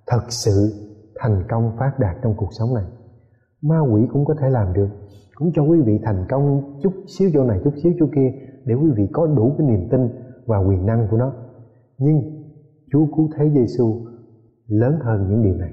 thật 0.07 0.23
sự 0.29 0.73
thành 1.19 1.45
công 1.49 1.77
phát 1.79 1.99
đạt 1.99 2.17
trong 2.23 2.35
cuộc 2.37 2.49
sống 2.51 2.75
này 2.75 2.85
ma 3.63 3.81
quỷ 3.81 4.07
cũng 4.13 4.25
có 4.25 4.35
thể 4.41 4.51
làm 4.51 4.73
được. 4.73 4.89
Cũng 5.35 5.51
cho 5.55 5.63
quý 5.63 5.81
vị 5.81 6.01
thành 6.05 6.27
công 6.29 6.79
chút 6.83 6.93
xíu 7.07 7.31
chỗ 7.35 7.45
này, 7.45 7.61
chút 7.65 7.75
xíu 7.83 7.93
chỗ 7.99 8.07
kia, 8.15 8.33
để 8.65 8.75
quý 8.75 8.91
vị 8.97 9.09
có 9.13 9.27
đủ 9.27 9.55
cái 9.59 9.67
niềm 9.67 9.89
tin 9.91 10.09
và 10.47 10.59
quyền 10.59 10.87
năng 10.87 11.09
của 11.11 11.17
nó. 11.17 11.33
Nhưng 11.99 12.23
Chúa 12.93 13.07
cứu 13.17 13.31
thế 13.37 13.51
Giêsu 13.51 14.01
lớn 14.67 14.99
hơn 15.03 15.27
những 15.31 15.43
điều 15.43 15.57
này. 15.57 15.73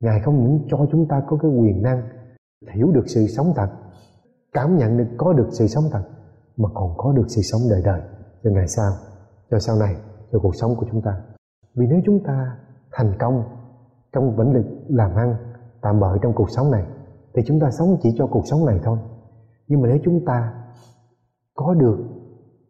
Ngài 0.00 0.20
không 0.20 0.44
những 0.44 0.60
cho 0.70 0.86
chúng 0.92 1.08
ta 1.08 1.22
có 1.28 1.36
cái 1.36 1.50
quyền 1.50 1.82
năng 1.82 2.02
hiểu 2.74 2.92
được 2.92 3.04
sự 3.06 3.26
sống 3.26 3.52
thật, 3.56 3.68
cảm 4.52 4.76
nhận 4.76 4.98
được 4.98 5.06
có 5.16 5.32
được 5.32 5.48
sự 5.50 5.66
sống 5.66 5.84
thật, 5.92 6.02
mà 6.56 6.68
còn 6.74 6.94
có 6.96 7.12
được 7.12 7.26
sự 7.28 7.42
sống 7.42 7.60
đời 7.70 7.82
đời. 7.84 8.00
Cho 8.44 8.50
ngày 8.50 8.68
sau 8.68 8.92
cho 9.50 9.58
sau 9.58 9.76
này, 9.78 9.96
cho 10.32 10.38
cuộc 10.38 10.56
sống 10.56 10.74
của 10.76 10.86
chúng 10.90 11.02
ta. 11.02 11.20
Vì 11.74 11.86
nếu 11.86 12.00
chúng 12.06 12.24
ta 12.24 12.56
thành 12.92 13.12
công 13.18 13.42
trong 14.12 14.36
vĩnh 14.36 14.54
lực 14.54 14.66
làm 14.88 15.14
ăn, 15.14 15.36
tạm 15.82 16.00
bợ 16.00 16.18
trong 16.22 16.32
cuộc 16.32 16.50
sống 16.50 16.70
này 16.70 16.84
thì 17.34 17.42
chúng 17.46 17.60
ta 17.60 17.70
sống 17.70 17.96
chỉ 18.02 18.14
cho 18.18 18.26
cuộc 18.26 18.46
sống 18.46 18.66
này 18.66 18.80
thôi. 18.82 18.98
Nhưng 19.68 19.80
mà 19.80 19.88
nếu 19.88 19.98
chúng 20.04 20.24
ta 20.24 20.52
có 21.54 21.74
được 21.74 21.98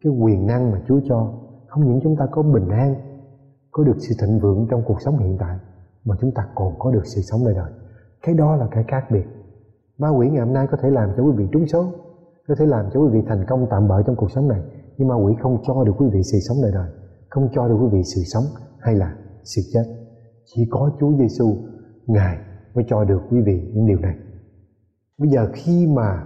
cái 0.03 0.13
quyền 0.13 0.47
năng 0.47 0.71
mà 0.71 0.81
Chúa 0.87 0.99
cho, 1.09 1.33
không 1.67 1.87
những 1.87 1.99
chúng 2.03 2.15
ta 2.15 2.27
có 2.31 2.43
bình 2.43 2.69
an, 2.69 2.95
có 3.71 3.83
được 3.83 3.95
sự 3.97 4.15
thịnh 4.21 4.39
vượng 4.39 4.67
trong 4.71 4.83
cuộc 4.85 5.01
sống 5.01 5.17
hiện 5.17 5.37
tại, 5.39 5.57
mà 6.05 6.15
chúng 6.21 6.31
ta 6.31 6.47
còn 6.55 6.73
có 6.79 6.91
được 6.91 7.05
sự 7.05 7.21
sống 7.21 7.45
đời 7.45 7.53
đời. 7.53 7.71
Cái 8.21 8.35
đó 8.35 8.55
là 8.55 8.67
cái 8.71 8.83
khác 8.87 9.05
biệt. 9.11 9.25
Ma 9.97 10.09
quỷ 10.09 10.29
ngày 10.29 10.45
hôm 10.45 10.53
nay 10.53 10.67
có 10.71 10.77
thể 10.81 10.89
làm 10.89 11.09
cho 11.17 11.23
quý 11.23 11.31
vị 11.35 11.47
trúng 11.51 11.67
số, 11.67 11.85
có 12.47 12.55
thể 12.59 12.65
làm 12.65 12.85
cho 12.93 12.99
quý 12.99 13.09
vị 13.11 13.21
thành 13.27 13.45
công 13.49 13.67
tạm 13.69 13.87
bỡ 13.87 14.03
trong 14.03 14.15
cuộc 14.15 14.31
sống 14.31 14.47
này, 14.47 14.61
nhưng 14.97 15.07
ma 15.07 15.15
quỷ 15.15 15.33
không 15.41 15.57
cho 15.63 15.83
được 15.83 15.93
quý 15.97 16.07
vị 16.13 16.23
sự 16.23 16.37
sống 16.39 16.57
đời 16.61 16.71
đời, 16.71 16.89
không 17.29 17.49
cho 17.53 17.67
được 17.67 17.77
quý 17.81 17.87
vị 17.91 18.03
sự 18.03 18.21
sống 18.25 18.43
hay 18.79 18.95
là 18.95 19.15
sự 19.43 19.61
chết. 19.73 19.83
Chỉ 20.45 20.67
có 20.69 20.91
Chúa 20.99 21.11
Giêsu 21.17 21.55
ngài 22.07 22.37
mới 22.73 22.85
cho 22.87 23.03
được 23.03 23.21
quý 23.29 23.41
vị 23.41 23.71
những 23.73 23.87
điều 23.87 23.99
này 23.99 24.15
bây 25.21 25.29
giờ 25.29 25.49
khi 25.53 25.87
mà 25.87 26.23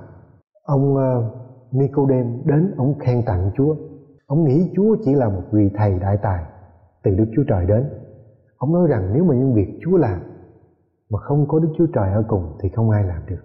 ông 0.63 0.95
ờ, 0.95 1.31
Nicodem 1.71 2.41
đến, 2.45 2.73
ông 2.77 2.99
khen 2.99 3.23
tặng 3.25 3.51
Chúa, 3.57 3.75
ông 4.25 4.43
nghĩ 4.43 4.71
Chúa 4.75 4.95
chỉ 5.05 5.13
là 5.13 5.29
một 5.29 5.41
vị 5.51 5.69
thầy 5.75 5.99
đại 5.99 6.17
tài 6.21 6.43
từ 7.03 7.11
Đức 7.11 7.25
Chúa 7.35 7.43
Trời 7.47 7.65
đến. 7.65 7.89
Ông 8.57 8.73
nói 8.73 8.87
rằng 8.87 9.13
nếu 9.13 9.23
mà 9.23 9.35
những 9.35 9.53
việc 9.53 9.79
Chúa 9.81 9.97
làm 9.97 10.19
mà 11.09 11.19
không 11.19 11.47
có 11.47 11.59
Đức 11.59 11.69
Chúa 11.77 11.85
Trời 11.93 12.11
ở 12.13 12.23
cùng 12.27 12.57
thì 12.61 12.69
không 12.69 12.89
ai 12.89 13.03
làm 13.03 13.21
được. 13.27 13.41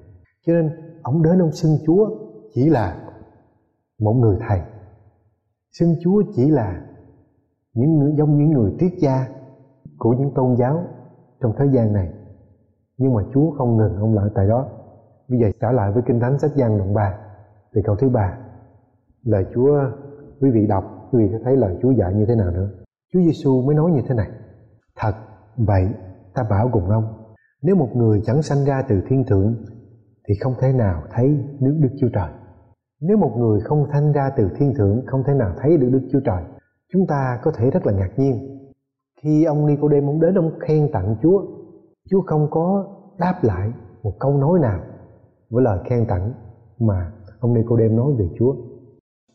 Cho 0.46 0.52
nên 0.52 0.70
ông 1.02 1.22
đến 1.22 1.38
ông 1.38 1.52
xưng 1.52 1.78
Chúa 1.86 2.10
chỉ 2.54 2.68
là 2.68 2.96
một 4.00 4.12
người 4.12 4.36
thầy. 4.48 4.60
Xưng 5.78 5.94
Chúa 6.04 6.22
chỉ 6.34 6.50
là 6.50 6.82
những 7.74 7.98
người, 7.98 8.12
giống 8.16 8.38
những 8.38 8.50
người 8.50 8.72
triết 8.80 8.92
gia 8.98 9.28
của 9.98 10.12
những 10.12 10.34
tôn 10.34 10.56
giáo 10.56 10.84
trong 11.40 11.52
thế 11.58 11.66
gian 11.72 11.92
này. 11.92 12.12
Nhưng 12.98 13.14
mà 13.14 13.22
Chúa 13.34 13.50
không 13.50 13.76
ngừng 13.76 13.96
ông 13.96 14.14
lại 14.14 14.26
tại 14.34 14.46
đó 14.48 14.68
bây 15.30 15.38
giờ 15.38 15.50
trở 15.60 15.72
lại 15.72 15.92
với 15.92 16.02
kinh 16.06 16.20
thánh 16.20 16.38
sách 16.38 16.50
Giăng 16.54 16.78
đoạn 16.78 16.94
3 16.94 17.18
từ 17.72 17.80
câu 17.84 17.96
thứ 17.96 18.08
ba, 18.08 18.38
lời 19.22 19.44
Chúa, 19.54 19.80
quý 20.40 20.50
vị 20.50 20.66
đọc, 20.66 20.84
quý 21.12 21.22
vị 21.22 21.28
sẽ 21.32 21.38
thấy 21.44 21.56
lời 21.56 21.76
Chúa 21.82 21.90
dạy 21.90 22.14
như 22.14 22.26
thế 22.26 22.34
nào 22.34 22.50
nữa. 22.50 22.68
Chúa 23.12 23.20
Giêsu 23.20 23.62
mới 23.62 23.74
nói 23.74 23.90
như 23.90 24.02
thế 24.08 24.14
này, 24.14 24.30
thật, 24.96 25.12
vậy 25.56 25.88
ta 26.34 26.42
bảo 26.50 26.70
cùng 26.72 26.90
ông, 26.90 27.04
nếu 27.62 27.76
một 27.76 27.88
người 27.94 28.22
chẳng 28.24 28.42
sanh 28.42 28.64
ra 28.64 28.82
từ 28.88 29.02
thiên 29.08 29.24
thượng, 29.24 29.54
thì 30.28 30.34
không 30.40 30.54
thể 30.60 30.72
nào 30.72 31.02
thấy 31.10 31.44
nước 31.60 31.78
Đức 31.82 31.90
Chúa 32.00 32.08
Trời. 32.12 32.30
Nếu 33.00 33.16
một 33.16 33.34
người 33.36 33.60
không 33.60 33.86
sanh 33.92 34.12
ra 34.12 34.30
từ 34.36 34.48
thiên 34.56 34.74
thượng, 34.74 35.02
không 35.06 35.22
thể 35.26 35.34
nào 35.34 35.52
thấy 35.58 35.76
được 35.76 35.88
Đức 35.92 36.08
Chúa 36.12 36.20
Trời, 36.20 36.42
chúng 36.92 37.06
ta 37.06 37.38
có 37.42 37.52
thể 37.56 37.70
rất 37.70 37.86
là 37.86 37.92
ngạc 37.92 38.10
nhiên. 38.16 38.58
Khi 39.22 39.44
ông 39.44 39.66
Nicodem 39.66 40.06
ông 40.06 40.20
đến, 40.20 40.34
ông 40.34 40.58
khen 40.60 40.92
tặng 40.92 41.16
Chúa 41.22 41.42
Chúa 42.10 42.20
không 42.26 42.48
có 42.50 42.86
đáp 43.18 43.34
lại 43.42 43.72
một 44.02 44.12
câu 44.20 44.36
nói 44.36 44.58
nào 44.60 44.80
với 45.50 45.64
lời 45.64 45.78
khen 45.84 46.06
tặng 46.08 46.32
mà 46.78 47.12
ông 47.40 47.54
đem 47.78 47.96
nói 47.96 48.12
về 48.18 48.28
Chúa. 48.38 48.54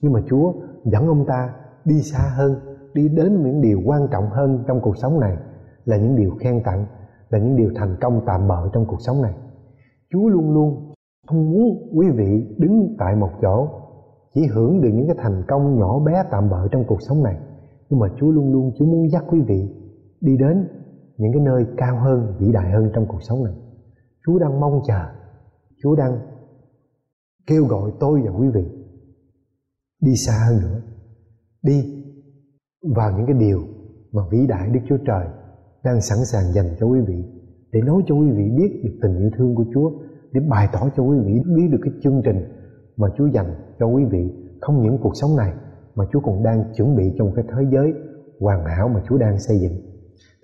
Nhưng 0.01 0.13
mà 0.13 0.19
Chúa 0.29 0.53
dẫn 0.83 1.07
ông 1.07 1.25
ta 1.25 1.55
đi 1.85 2.01
xa 2.01 2.29
hơn, 2.37 2.55
đi 2.93 3.09
đến 3.09 3.43
những 3.43 3.61
điều 3.61 3.81
quan 3.85 4.07
trọng 4.11 4.29
hơn 4.29 4.63
trong 4.67 4.81
cuộc 4.81 4.97
sống 4.97 5.19
này, 5.19 5.37
là 5.85 5.97
những 5.97 6.15
điều 6.15 6.31
khen 6.39 6.63
tặng, 6.63 6.85
là 7.29 7.39
những 7.39 7.55
điều 7.55 7.69
thành 7.75 7.95
công 8.01 8.21
tạm 8.25 8.47
bợ 8.47 8.69
trong 8.73 8.85
cuộc 8.85 9.01
sống 9.01 9.21
này. 9.21 9.33
Chúa 10.13 10.27
luôn 10.27 10.53
luôn 10.53 10.93
không 11.27 11.51
muốn 11.51 11.89
quý 11.93 12.09
vị 12.09 12.55
đứng 12.57 12.95
tại 12.97 13.15
một 13.15 13.29
chỗ, 13.41 13.67
chỉ 14.33 14.45
hưởng 14.45 14.81
được 14.81 14.89
những 14.93 15.07
cái 15.07 15.15
thành 15.19 15.43
công 15.47 15.79
nhỏ 15.79 15.99
bé 15.99 16.23
tạm 16.31 16.49
bợ 16.49 16.67
trong 16.71 16.83
cuộc 16.87 17.01
sống 17.01 17.23
này. 17.23 17.37
Nhưng 17.89 17.99
mà 17.99 18.07
Chúa 18.19 18.31
luôn 18.31 18.51
luôn, 18.51 18.71
Chúa 18.79 18.85
muốn 18.85 19.09
dắt 19.11 19.23
quý 19.27 19.41
vị 19.41 19.69
đi 20.21 20.37
đến 20.37 20.67
những 21.17 21.33
cái 21.33 21.41
nơi 21.41 21.65
cao 21.77 21.99
hơn, 21.99 22.35
vĩ 22.39 22.51
đại 22.51 22.71
hơn 22.71 22.91
trong 22.93 23.05
cuộc 23.05 23.21
sống 23.21 23.43
này. 23.43 23.53
Chúa 24.25 24.39
đang 24.39 24.59
mong 24.59 24.81
chờ 24.87 25.05
Chúa 25.83 25.95
đang 25.95 26.19
kêu 27.47 27.65
gọi 27.65 27.91
tôi 27.99 28.21
và 28.25 28.31
quý 28.31 28.47
vị 28.53 28.63
đi 30.01 30.15
xa 30.15 30.33
hơn 30.47 30.61
nữa, 30.61 30.81
đi 31.63 32.03
vào 32.95 33.17
những 33.17 33.25
cái 33.25 33.35
điều 33.39 33.61
mà 34.11 34.21
vĩ 34.31 34.47
đại 34.47 34.69
Đức 34.69 34.79
Chúa 34.89 34.97
Trời 35.05 35.25
đang 35.83 36.01
sẵn 36.01 36.17
sàng 36.25 36.53
dành 36.53 36.75
cho 36.79 36.85
quý 36.87 36.99
vị 37.07 37.23
để 37.71 37.81
nói 37.81 38.03
cho 38.07 38.15
quý 38.15 38.31
vị 38.31 38.49
biết 38.57 38.81
được 38.83 38.99
tình 39.01 39.17
yêu 39.17 39.29
thương 39.37 39.55
của 39.55 39.65
Chúa, 39.73 39.91
để 40.31 40.41
bày 40.49 40.69
tỏ 40.73 40.89
cho 40.95 41.03
quý 41.03 41.17
vị 41.25 41.41
biết 41.55 41.67
được 41.71 41.79
cái 41.81 41.93
chương 42.03 42.21
trình 42.25 42.37
mà 42.97 43.07
Chúa 43.17 43.25
dành 43.25 43.55
cho 43.79 43.85
quý 43.87 44.03
vị 44.11 44.29
không 44.61 44.81
những 44.81 44.97
cuộc 45.01 45.15
sống 45.15 45.35
này 45.35 45.53
mà 45.95 46.05
Chúa 46.11 46.19
còn 46.19 46.43
đang 46.43 46.73
chuẩn 46.75 46.95
bị 46.95 47.13
trong 47.17 47.31
cái 47.35 47.45
thế 47.49 47.65
giới 47.71 47.93
hoàn 48.39 48.65
hảo 48.65 48.87
mà 48.87 49.01
Chúa 49.09 49.17
đang 49.17 49.39
xây 49.39 49.59
dựng. 49.59 49.73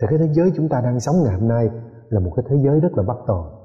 Thì 0.01 0.07
cái 0.09 0.19
thế 0.19 0.33
giới 0.33 0.51
chúng 0.55 0.69
ta 0.69 0.81
đang 0.81 0.99
sống 0.99 1.15
ngày 1.23 1.39
hôm 1.39 1.47
nay 1.47 1.69
là 2.09 2.19
một 2.19 2.31
cái 2.35 2.45
thế 2.49 2.55
giới 2.63 2.79
rất 2.79 2.97
là 2.97 3.03
bất 3.03 3.17
toàn. 3.27 3.60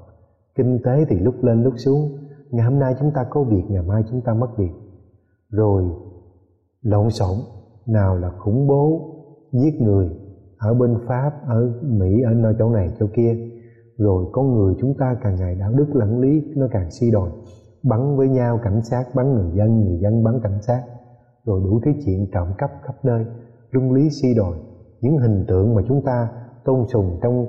Kinh 0.57 0.79
tế 0.83 1.05
thì 1.09 1.19
lúc 1.19 1.43
lên 1.43 1.63
lúc 1.63 1.73
xuống. 1.77 2.17
Ngày 2.51 2.65
hôm 2.65 2.79
nay 2.79 2.95
chúng 2.99 3.11
ta 3.11 3.25
có 3.29 3.43
việc, 3.43 3.63
ngày 3.69 3.83
mai 3.83 4.03
chúng 4.09 4.21
ta 4.21 4.33
mất 4.33 4.57
việc. 4.57 4.71
Rồi 5.49 5.83
lộn 6.81 7.09
xộn, 7.09 7.37
nào 7.87 8.17
là 8.17 8.29
khủng 8.29 8.67
bố, 8.67 9.13
giết 9.51 9.81
người 9.81 10.09
ở 10.57 10.73
bên 10.73 10.97
Pháp, 11.07 11.31
ở 11.47 11.81
Mỹ, 11.81 12.21
ở 12.21 12.33
nơi 12.33 12.53
chỗ 12.59 12.69
này 12.69 12.95
chỗ 12.99 13.07
kia. 13.15 13.35
Rồi 13.97 14.25
con 14.31 14.53
người 14.55 14.75
chúng 14.79 14.93
ta 14.99 15.17
càng 15.23 15.35
ngày 15.35 15.55
đạo 15.55 15.71
đức 15.73 15.87
lẫn 15.93 16.19
lý 16.19 16.53
nó 16.55 16.67
càng 16.71 16.91
suy 16.91 17.11
đồi 17.11 17.29
bắn 17.83 18.17
với 18.17 18.29
nhau 18.29 18.59
cảnh 18.63 18.81
sát 18.83 19.05
bắn 19.15 19.33
người 19.33 19.51
dân 19.53 19.85
người 19.85 19.99
dân 19.99 20.23
bắn 20.23 20.39
cảnh 20.43 20.61
sát 20.61 20.83
rồi 21.45 21.61
đủ 21.63 21.79
thứ 21.85 21.91
chuyện 22.05 22.27
trộm 22.33 22.47
cắp 22.57 22.71
khắp 22.83 22.95
nơi 23.03 23.25
luân 23.71 23.91
lý 23.91 24.09
suy 24.09 24.33
đồi 24.35 24.57
những 25.01 25.17
hình 25.17 25.45
tượng 25.47 25.75
mà 25.75 25.81
chúng 25.87 26.01
ta 26.05 26.29
tôn 26.65 26.87
sùng 26.87 27.19
trong 27.21 27.45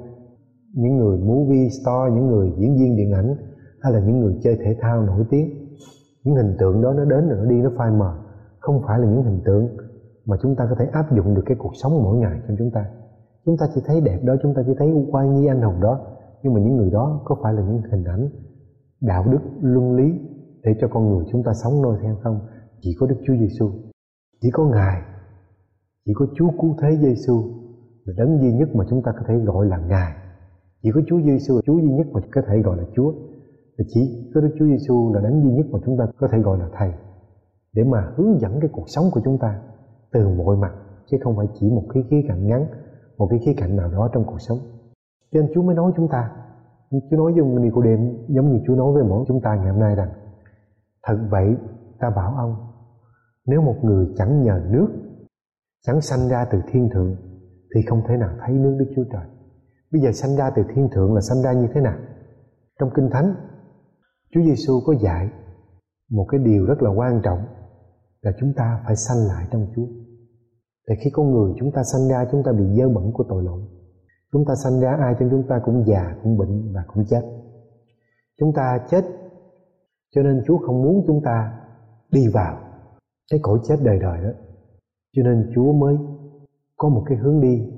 những 0.78 0.96
người 0.96 1.18
movie 1.18 1.68
star, 1.68 2.12
những 2.14 2.26
người 2.26 2.52
diễn 2.58 2.76
viên 2.78 2.96
điện 2.96 3.12
ảnh, 3.12 3.36
hay 3.80 3.92
là 3.92 4.00
những 4.00 4.20
người 4.20 4.38
chơi 4.42 4.56
thể 4.56 4.76
thao 4.80 5.02
nổi 5.02 5.24
tiếng. 5.30 5.48
Những 6.24 6.34
hình 6.34 6.56
tượng 6.58 6.82
đó 6.82 6.92
nó 6.92 7.04
đến 7.04 7.28
rồi 7.28 7.38
nó 7.38 7.44
đi, 7.44 7.56
nó 7.62 7.70
phai 7.76 7.90
mờ. 7.90 8.18
Không 8.60 8.82
phải 8.86 8.98
là 8.98 9.06
những 9.06 9.22
hình 9.22 9.40
tượng 9.44 9.68
mà 10.26 10.36
chúng 10.42 10.56
ta 10.56 10.66
có 10.70 10.76
thể 10.78 10.86
áp 10.92 11.16
dụng 11.16 11.34
được 11.34 11.42
cái 11.46 11.56
cuộc 11.60 11.72
sống 11.82 11.92
mỗi 12.02 12.16
ngày 12.16 12.40
trong 12.48 12.56
chúng 12.58 12.70
ta. 12.70 12.86
Chúng 13.44 13.56
ta 13.56 13.66
chỉ 13.74 13.80
thấy 13.86 14.00
đẹp 14.00 14.18
đó, 14.24 14.34
chúng 14.42 14.54
ta 14.54 14.62
chỉ 14.66 14.72
thấy 14.78 14.88
oai 15.12 15.28
nghi 15.28 15.46
anh 15.46 15.62
hùng 15.62 15.80
đó. 15.80 16.00
Nhưng 16.42 16.54
mà 16.54 16.60
những 16.60 16.76
người 16.76 16.90
đó 16.90 17.20
có 17.24 17.36
phải 17.42 17.52
là 17.54 17.62
những 17.62 17.82
hình 17.90 18.04
ảnh 18.04 18.28
đạo 19.00 19.24
đức, 19.32 19.40
luân 19.60 19.96
lý 19.96 20.20
để 20.62 20.74
cho 20.80 20.88
con 20.88 21.10
người 21.10 21.24
chúng 21.32 21.42
ta 21.42 21.52
sống 21.62 21.82
noi 21.82 21.98
theo 22.02 22.16
không? 22.22 22.40
Chỉ 22.80 22.90
có 23.00 23.06
Đức 23.06 23.16
Chúa 23.26 23.34
Giêsu 23.40 23.70
chỉ 24.40 24.50
có 24.52 24.64
Ngài. 24.64 25.02
Chỉ 26.06 26.12
có 26.14 26.26
Chúa 26.34 26.50
cứu 26.60 26.76
thế 26.82 26.96
Giêsu 26.96 27.42
là 28.04 28.14
đấng 28.16 28.38
duy 28.42 28.52
nhất 28.52 28.68
mà 28.74 28.84
chúng 28.90 29.02
ta 29.02 29.12
có 29.12 29.22
thể 29.28 29.34
gọi 29.38 29.66
là 29.66 29.78
Ngài 29.78 30.27
chỉ 30.82 30.90
có 30.94 31.00
Chúa 31.06 31.20
Giêsu 31.20 31.54
là 31.54 31.60
Chúa 31.66 31.78
duy 31.78 31.92
nhất 31.92 32.06
mà 32.12 32.20
có 32.34 32.42
thể 32.46 32.62
gọi 32.62 32.76
là 32.76 32.84
Chúa. 32.94 33.12
Và 33.78 33.84
chỉ 33.88 34.30
có 34.34 34.40
Đức 34.40 34.54
Chúa 34.58 34.66
Giêsu 34.66 35.12
là 35.14 35.20
đấng 35.20 35.42
duy 35.42 35.50
nhất 35.52 35.66
mà 35.70 35.78
chúng 35.84 35.98
ta 35.98 36.04
có 36.18 36.28
thể 36.32 36.38
gọi 36.38 36.58
là 36.58 36.68
Thầy. 36.78 36.92
Để 37.72 37.84
mà 37.84 38.12
hướng 38.16 38.40
dẫn 38.40 38.60
cái 38.60 38.70
cuộc 38.72 38.84
sống 38.86 39.04
của 39.12 39.20
chúng 39.24 39.38
ta 39.38 39.60
từ 40.12 40.28
mọi 40.28 40.56
mặt, 40.56 40.72
chứ 41.10 41.16
không 41.22 41.36
phải 41.36 41.46
chỉ 41.54 41.70
một 41.70 41.84
cái 41.94 42.02
khía 42.10 42.22
cạnh 42.28 42.46
ngắn, 42.46 42.66
một 43.18 43.26
cái 43.30 43.38
khía 43.46 43.54
cạnh 43.56 43.76
nào 43.76 43.90
đó 43.90 44.08
trong 44.12 44.24
cuộc 44.26 44.38
sống. 44.38 44.58
Cho 45.32 45.40
nên 45.40 45.50
Chúa 45.54 45.62
mới 45.62 45.74
nói 45.74 45.92
chúng 45.96 46.08
ta. 46.08 46.30
Chúa 46.90 47.16
nói 47.16 47.32
với 47.32 47.40
ông 47.40 47.62
Nicodem 47.62 48.16
giống 48.28 48.52
như 48.52 48.60
Chúa 48.66 48.74
nói 48.74 48.92
với 48.92 49.04
mỗi 49.04 49.24
chúng 49.28 49.40
ta 49.40 49.54
ngày 49.56 49.70
hôm 49.70 49.80
nay 49.80 49.94
rằng, 49.94 50.08
thật 51.02 51.16
vậy, 51.30 51.56
ta 51.98 52.10
bảo 52.16 52.34
ông, 52.36 52.56
nếu 53.46 53.62
một 53.62 53.76
người 53.82 54.06
chẳng 54.16 54.42
nhờ 54.42 54.60
nước, 54.70 54.88
chẳng 55.86 56.00
sanh 56.00 56.28
ra 56.28 56.44
từ 56.50 56.58
thiên 56.72 56.88
thượng, 56.94 57.16
thì 57.74 57.82
không 57.82 58.02
thể 58.08 58.16
nào 58.16 58.30
thấy 58.40 58.54
nước 58.54 58.76
Đức 58.78 58.92
Chúa 58.96 59.04
Trời 59.12 59.26
bây 59.92 60.02
giờ 60.02 60.12
sanh 60.12 60.36
ra 60.36 60.50
từ 60.56 60.62
thiên 60.74 60.88
thượng 60.92 61.14
là 61.14 61.20
sanh 61.20 61.42
ra 61.42 61.52
như 61.52 61.68
thế 61.74 61.80
nào 61.80 61.98
trong 62.78 62.90
kinh 62.94 63.10
thánh 63.12 63.34
Chúa 64.34 64.40
Giêsu 64.42 64.80
có 64.86 64.94
dạy 65.00 65.30
một 66.10 66.26
cái 66.28 66.40
điều 66.44 66.66
rất 66.66 66.82
là 66.82 66.90
quan 66.90 67.20
trọng 67.24 67.38
là 68.22 68.32
chúng 68.40 68.52
ta 68.56 68.82
phải 68.86 68.96
sanh 68.96 69.18
lại 69.28 69.46
trong 69.50 69.66
Chúa. 69.76 69.86
Để 70.88 70.94
khi 71.04 71.10
con 71.10 71.30
người 71.30 71.52
chúng 71.58 71.72
ta 71.72 71.82
sanh 71.92 72.08
ra 72.08 72.24
chúng 72.32 72.42
ta 72.42 72.52
bị 72.52 72.64
dơ 72.78 72.88
bẩn 72.88 73.12
của 73.12 73.24
tội 73.28 73.42
lỗi. 73.42 73.62
Chúng 74.32 74.44
ta 74.48 74.54
sanh 74.64 74.80
ra 74.80 74.96
ai 75.00 75.14
trong 75.18 75.28
chúng 75.30 75.48
ta 75.48 75.60
cũng 75.64 75.84
già, 75.86 76.16
cũng 76.22 76.38
bệnh 76.38 76.72
và 76.72 76.84
cũng 76.94 77.04
chết. 77.08 77.22
Chúng 78.40 78.52
ta 78.52 78.78
chết 78.90 79.04
cho 80.14 80.22
nên 80.22 80.42
Chúa 80.46 80.58
không 80.58 80.82
muốn 80.82 81.04
chúng 81.06 81.22
ta 81.24 81.52
đi 82.10 82.28
vào 82.28 82.58
cái 83.30 83.40
cõi 83.42 83.58
chết 83.68 83.76
đời 83.82 83.98
đời 83.98 84.22
đó. 84.24 84.30
Cho 85.16 85.22
nên 85.22 85.50
Chúa 85.54 85.72
mới 85.72 85.96
có 86.76 86.88
một 86.88 87.02
cái 87.06 87.18
hướng 87.18 87.40
đi, 87.40 87.77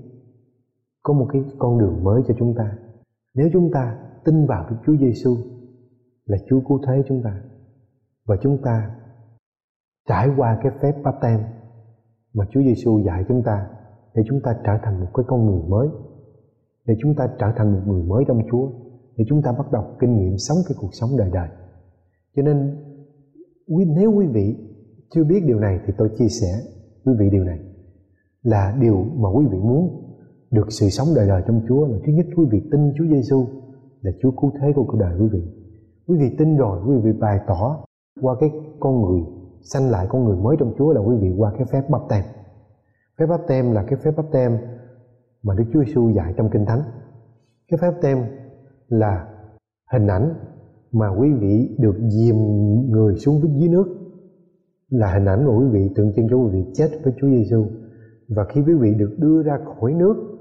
có 1.11 1.15
một 1.15 1.27
cái 1.33 1.43
con 1.59 1.79
đường 1.79 2.05
mới 2.05 2.23
cho 2.29 2.35
chúng 2.39 2.55
ta. 2.55 2.73
Nếu 3.35 3.49
chúng 3.53 3.71
ta 3.73 3.99
tin 4.25 4.47
vào 4.47 4.67
Đức 4.71 4.77
Chúa 4.87 4.97
Giêsu 4.97 5.37
là 6.27 6.37
Chúa 6.49 6.61
cứu 6.69 6.81
thế 6.87 7.03
chúng 7.09 7.23
ta, 7.23 7.43
và 8.27 8.37
chúng 8.43 8.59
ta 8.63 8.91
trải 10.09 10.29
qua 10.37 10.59
cái 10.63 10.73
phép 10.83 10.93
báp 11.05 11.15
tem 11.23 11.41
mà 12.35 12.45
Chúa 12.51 12.61
Giêsu 12.61 12.99
dạy 13.07 13.25
chúng 13.29 13.43
ta 13.43 13.67
để 14.15 14.23
chúng 14.29 14.41
ta 14.45 14.57
trở 14.65 14.73
thành 14.83 15.01
một 15.01 15.07
cái 15.15 15.25
con 15.29 15.47
người 15.47 15.63
mới, 15.69 15.89
để 16.87 16.95
chúng 17.03 17.15
ta 17.15 17.29
trở 17.39 17.47
thành 17.57 17.73
một 17.73 17.81
người 17.87 18.03
mới 18.03 18.25
trong 18.29 18.43
Chúa, 18.51 18.71
để 19.17 19.25
chúng 19.29 19.43
ta 19.43 19.53
bắt 19.53 19.73
đầu 19.73 19.85
kinh 20.01 20.17
nghiệm 20.17 20.39
sống 20.39 20.59
cái 20.69 20.77
cuộc 20.81 20.91
sống 20.93 21.11
đời 21.19 21.31
đời 21.33 21.49
cho 22.37 22.43
nên 22.43 22.77
nếu 23.69 24.13
quý 24.13 24.27
vị 24.27 24.57
chưa 25.11 25.25
biết 25.25 25.41
điều 25.47 25.59
này 25.59 25.81
thì 25.87 25.93
tôi 25.99 26.11
chia 26.19 26.29
sẻ 26.29 26.53
quý 27.05 27.13
vị 27.19 27.31
điều 27.31 27.45
này 27.45 27.59
là 28.43 28.77
điều 28.81 29.05
mà 29.17 29.29
quý 29.29 29.47
vị 29.51 29.59
muốn 29.59 30.00
được 30.51 30.67
sự 30.69 30.89
sống 30.89 31.09
đời 31.17 31.29
đời 31.29 31.43
trong 31.47 31.61
Chúa 31.69 31.87
là 31.87 31.99
thứ 32.07 32.13
nhất, 32.13 32.27
quý 32.37 32.45
vị 32.51 32.63
tin 32.71 32.93
Chúa 32.99 33.05
Giêsu 33.05 33.47
là 34.01 34.11
Chúa 34.23 34.31
cứu 34.31 34.53
thế 34.61 34.73
của 34.75 34.85
cuộc 34.85 34.99
đời 34.99 35.15
quý 35.21 35.27
vị. 35.33 35.43
Quý 36.07 36.17
vị 36.19 36.37
tin 36.39 36.57
rồi, 36.57 36.81
quý 36.87 36.97
vị 37.05 37.13
bày 37.21 37.41
tỏ 37.47 37.85
qua 38.21 38.37
cái 38.41 38.51
con 38.81 39.03
người, 39.03 39.21
sanh 39.63 39.91
lại 39.91 40.07
con 40.09 40.25
người 40.25 40.37
mới 40.37 40.57
trong 40.59 40.75
Chúa 40.79 40.93
là 40.93 41.01
quý 41.01 41.17
vị 41.21 41.35
qua 41.37 41.53
cái 41.59 41.67
phép 41.73 41.91
bắp 41.91 42.01
tem 42.09 42.25
phép 43.21 43.27
bắp 43.27 43.41
tem 43.49 43.73
là 43.73 43.83
cái 43.83 43.99
phép 44.05 44.11
bắp 44.17 44.27
tem 44.33 44.59
mà 45.43 45.55
Đức 45.55 45.65
Chúa 45.73 45.85
Giêsu 45.85 46.11
dạy 46.11 46.35
trong 46.37 46.51
Kinh 46.51 46.67
Thánh. 46.67 46.83
Cái 47.71 47.79
phép 47.83 47.93
tem 48.03 48.19
là 48.89 49.27
hình 49.93 50.07
ảnh 50.07 50.35
mà 50.93 51.09
quý 51.09 51.33
vị 51.33 51.77
được 51.79 51.97
dìm 52.09 52.37
người 52.91 53.17
xuống 53.17 53.41
dưới 53.61 53.69
nước. 53.69 53.87
Là 54.89 55.13
hình 55.15 55.25
ảnh 55.25 55.47
của 55.47 55.59
quý 55.61 55.67
vị 55.73 55.93
tượng 55.95 56.13
trưng 56.17 56.29
cho 56.31 56.37
quý 56.37 56.51
vị 56.53 56.73
chết 56.75 56.89
với 57.05 57.13
Chúa 57.21 57.29
Giêsu 57.29 57.65
và 58.29 58.45
khi 58.45 58.61
quý 58.67 58.75
vị 58.75 58.95
được 58.95 59.17
đưa 59.19 59.43
ra 59.43 59.59
khỏi 59.65 59.95
nước 59.95 60.40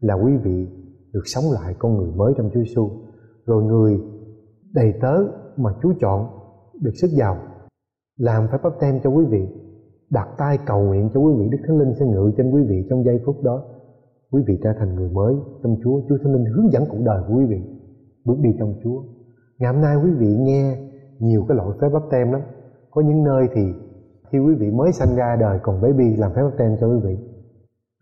là 0.00 0.14
quý 0.14 0.36
vị 0.36 0.66
được 1.12 1.22
sống 1.24 1.44
lại 1.52 1.74
con 1.78 1.96
người 1.96 2.12
mới 2.16 2.34
trong 2.36 2.50
Chúa 2.54 2.60
Giêsu 2.60 2.90
rồi 3.46 3.62
người 3.62 4.00
đầy 4.74 4.92
tớ 5.00 5.14
mà 5.56 5.70
Chúa 5.82 5.92
chọn 6.00 6.26
được 6.80 6.90
sức 6.94 7.10
giàu, 7.10 7.36
làm 8.18 8.46
phải 8.50 8.60
bắp 8.62 8.72
tem 8.80 9.00
cho 9.04 9.10
quý 9.10 9.24
vị, 9.24 9.46
đặt 10.10 10.28
tay 10.38 10.58
cầu 10.66 10.82
nguyện 10.82 11.10
cho 11.14 11.20
quý 11.20 11.32
vị, 11.38 11.48
Đức 11.50 11.58
Thánh 11.66 11.78
Linh 11.78 11.94
sẽ 11.98 12.06
ngự 12.06 12.32
trên 12.36 12.50
quý 12.50 12.62
vị 12.68 12.86
trong 12.90 13.04
giây 13.04 13.20
phút 13.26 13.42
đó. 13.42 13.62
Quý 14.30 14.42
vị 14.46 14.58
trở 14.62 14.70
thành 14.78 14.94
người 14.94 15.10
mới 15.10 15.34
trong 15.62 15.76
Chúa. 15.84 16.00
Chúa 16.08 16.16
Thánh 16.24 16.32
Linh 16.32 16.44
hướng 16.44 16.72
dẫn 16.72 16.84
cuộc 16.88 17.00
đời 17.04 17.22
của 17.28 17.34
quý 17.34 17.44
vị 17.46 17.60
bước 18.24 18.36
đi 18.40 18.50
trong 18.58 18.74
Chúa. 18.84 19.02
Ngày 19.58 19.72
hôm 19.72 19.82
nay 19.82 19.96
quý 20.04 20.10
vị 20.18 20.36
nghe 20.38 20.78
nhiều 21.18 21.44
cái 21.48 21.56
loại 21.56 21.68
phép 21.80 21.88
bắp 21.92 22.02
tem 22.10 22.32
lắm. 22.32 22.40
Có 22.90 23.02
những 23.02 23.24
nơi 23.24 23.48
thì 23.54 23.62
khi 24.32 24.38
quý 24.38 24.54
vị 24.54 24.70
mới 24.70 24.92
sanh 24.92 25.16
ra 25.16 25.36
đời 25.40 25.58
còn 25.62 25.80
baby 25.80 26.16
làm 26.16 26.32
phép 26.34 26.42
bắp 26.42 26.58
tem 26.58 26.76
cho 26.80 26.88
quý 26.88 27.00
vị 27.04 27.27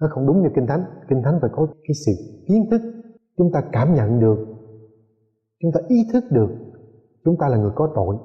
nó 0.00 0.08
không 0.10 0.26
đúng 0.26 0.42
như 0.42 0.48
kinh 0.54 0.66
thánh. 0.66 0.84
Kinh 1.08 1.22
thánh 1.22 1.38
phải 1.40 1.50
có 1.52 1.66
cái 1.66 1.94
sự 2.06 2.12
kiến 2.48 2.66
thức. 2.70 2.80
Chúng 3.36 3.52
ta 3.52 3.62
cảm 3.72 3.94
nhận 3.94 4.20
được. 4.20 4.38
Chúng 5.62 5.72
ta 5.72 5.80
ý 5.88 5.96
thức 6.12 6.24
được. 6.30 6.50
Chúng 7.24 7.36
ta 7.38 7.48
là 7.48 7.56
người 7.56 7.72
có 7.74 7.92
tội. 7.94 8.16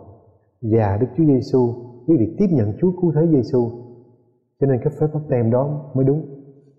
Và 0.61 0.97
Đức 1.01 1.07
Chúa 1.17 1.25
Giêsu 1.25 1.73
quý 2.07 2.17
vị 2.19 2.35
tiếp 2.37 2.47
nhận 2.51 2.73
Chúa 2.79 2.91
cứu 3.01 3.11
thế 3.15 3.27
Giêsu 3.31 3.69
cho 4.61 4.67
nên 4.67 4.79
cái 4.83 4.93
phép 4.99 5.07
báp 5.13 5.21
tem 5.29 5.51
đó 5.51 5.91
mới 5.93 6.05
đúng. 6.05 6.25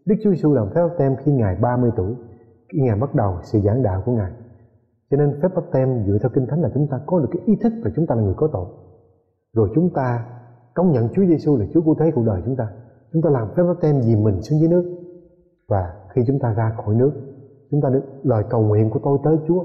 Đức 0.06 0.14
Chúa 0.22 0.30
Giêsu 0.30 0.52
làm 0.54 0.70
phép 0.74 0.80
báp 0.82 0.98
tem 0.98 1.16
khi 1.16 1.32
ngài 1.32 1.56
30 1.56 1.90
tuổi, 1.96 2.14
khi 2.72 2.78
ngài 2.80 2.98
bắt 2.98 3.14
đầu 3.14 3.38
sự 3.42 3.60
giảng 3.60 3.82
đạo 3.82 4.02
của 4.06 4.12
ngài. 4.12 4.32
Cho 5.10 5.16
nên 5.16 5.40
phép 5.42 5.48
báp 5.54 5.64
tem 5.72 6.04
dựa 6.06 6.18
theo 6.18 6.30
kinh 6.34 6.46
thánh 6.46 6.62
là 6.62 6.70
chúng 6.74 6.88
ta 6.90 7.00
có 7.06 7.20
được 7.20 7.28
cái 7.32 7.42
ý 7.46 7.56
thức 7.62 7.72
là 7.84 7.90
chúng 7.96 8.06
ta 8.06 8.14
là 8.14 8.22
người 8.22 8.34
có 8.36 8.48
tội. 8.52 8.66
Rồi 9.52 9.68
chúng 9.74 9.90
ta 9.94 10.26
công 10.74 10.92
nhận 10.92 11.08
Chúa 11.08 11.24
Giêsu 11.24 11.56
là 11.56 11.66
Chúa 11.72 11.82
cứu 11.82 11.94
thế 11.98 12.10
cuộc 12.14 12.24
đời 12.26 12.42
chúng 12.44 12.56
ta 12.56 12.68
chúng 13.12 13.22
ta 13.22 13.30
làm 13.30 13.48
phép 13.56 13.62
báp 13.62 13.76
tem 13.80 14.00
vì 14.00 14.16
mình 14.16 14.42
xuống 14.42 14.60
dưới 14.60 14.68
nước. 14.68 14.98
Và 15.68 15.94
khi 16.14 16.22
chúng 16.26 16.38
ta 16.38 16.54
ra 16.54 16.72
khỏi 16.76 16.94
nước 16.94 17.12
chúng 17.70 17.80
ta 17.80 17.88
được 17.88 18.02
lời 18.22 18.44
cầu 18.50 18.62
nguyện 18.62 18.90
của 18.90 19.00
tôi 19.04 19.18
tới 19.24 19.36
Chúa. 19.48 19.64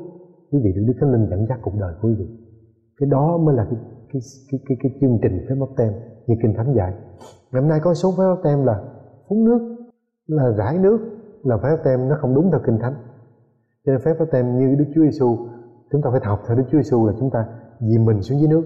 Quý 0.51 0.59
vị 0.63 0.71
được 0.75 0.83
Đức 0.87 0.93
Thánh 0.99 1.11
Linh 1.11 1.29
dẫn 1.29 1.45
dắt 1.49 1.59
cuộc 1.61 1.73
đời 1.79 1.93
của 2.01 2.07
quý 2.07 2.15
vị. 2.19 2.25
Cái 2.99 3.09
đó 3.09 3.37
mới 3.37 3.55
là 3.55 3.67
cái 3.69 3.79
cái 4.13 4.21
cái 4.51 4.59
cái, 4.69 4.77
cái 4.81 4.91
chương 5.01 5.19
trình 5.21 5.45
phép 5.49 5.55
báp 5.59 5.69
tem 5.77 5.93
như 6.27 6.35
kinh 6.41 6.53
thánh 6.57 6.73
dạy. 6.75 6.93
Ngày 7.51 7.61
hôm 7.61 7.69
nay 7.69 7.79
có 7.83 7.93
số 7.93 8.11
phép 8.11 8.23
báp 8.35 8.43
tem 8.43 8.65
là 8.65 8.83
phúng 9.29 9.45
nước 9.45 9.75
là 10.27 10.51
rải 10.51 10.77
nước 10.77 10.99
là 11.43 11.57
phép 11.57 11.69
báp 11.69 11.83
tem 11.83 12.09
nó 12.09 12.17
không 12.21 12.35
đúng 12.35 12.51
theo 12.51 12.59
kinh 12.65 12.79
thánh. 12.79 12.93
Cho 13.85 13.91
nên 13.91 14.01
phép 14.01 14.13
báp 14.19 14.27
tem 14.31 14.59
như 14.59 14.75
Đức 14.75 14.85
Chúa 14.95 15.01
Giêsu 15.01 15.37
chúng 15.91 16.01
ta 16.01 16.09
phải 16.11 16.21
học 16.23 16.39
theo 16.47 16.57
Đức 16.57 16.63
Chúa 16.71 16.77
Giêsu 16.77 17.07
là 17.07 17.13
chúng 17.19 17.29
ta 17.29 17.45
vì 17.79 17.97
mình 17.97 18.21
xuống 18.21 18.39
dưới 18.39 18.49
nước. 18.49 18.63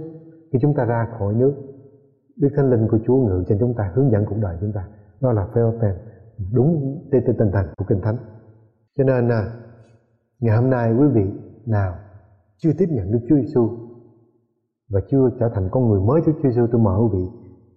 Khi 0.54 0.60
chúng 0.62 0.74
ta 0.74 0.86
ra 0.86 1.08
khỏi 1.20 1.34
nước 1.34 1.54
Đức 2.42 2.50
Thánh 2.56 2.70
Linh 2.70 2.88
của 2.88 3.00
Chúa 3.06 3.16
ngự 3.16 3.44
trên 3.48 3.58
chúng 3.60 3.74
ta 3.74 3.92
hướng 3.96 4.12
dẫn 4.12 4.26
cuộc 4.26 4.38
đời 4.42 4.58
chúng 4.62 4.72
ta. 4.72 4.88
Đó 5.22 5.32
là 5.32 5.46
phép 5.46 5.62
báp 5.64 5.74
tem 5.82 5.96
đúng 6.54 7.02
trên 7.12 7.24
tinh 7.26 7.52
thần 7.54 7.66
của 7.78 7.86
kinh 7.88 8.02
thánh. 8.02 8.18
Cho 8.98 9.04
nên 9.04 9.30
à, 9.30 9.42
ngày 10.40 10.58
hôm 10.58 10.70
nay 10.70 10.94
quý 11.00 11.08
vị 11.08 11.26
nào 11.66 11.94
chưa 12.58 12.72
tiếp 12.78 12.86
nhận 12.90 13.12
Đức 13.12 13.20
Chúa 13.30 13.36
Giêsu 13.36 13.70
và 14.90 15.00
chưa 15.10 15.30
trở 15.40 15.50
thành 15.56 15.70
con 15.72 15.90
người 15.90 16.02
mới 16.02 16.22
Đức 16.26 16.34
Chúa 16.44 16.50
Giêsu 16.50 16.68
tôi 16.72 16.82
mời 16.82 17.00
quý 17.02 17.08
vị 17.14 17.30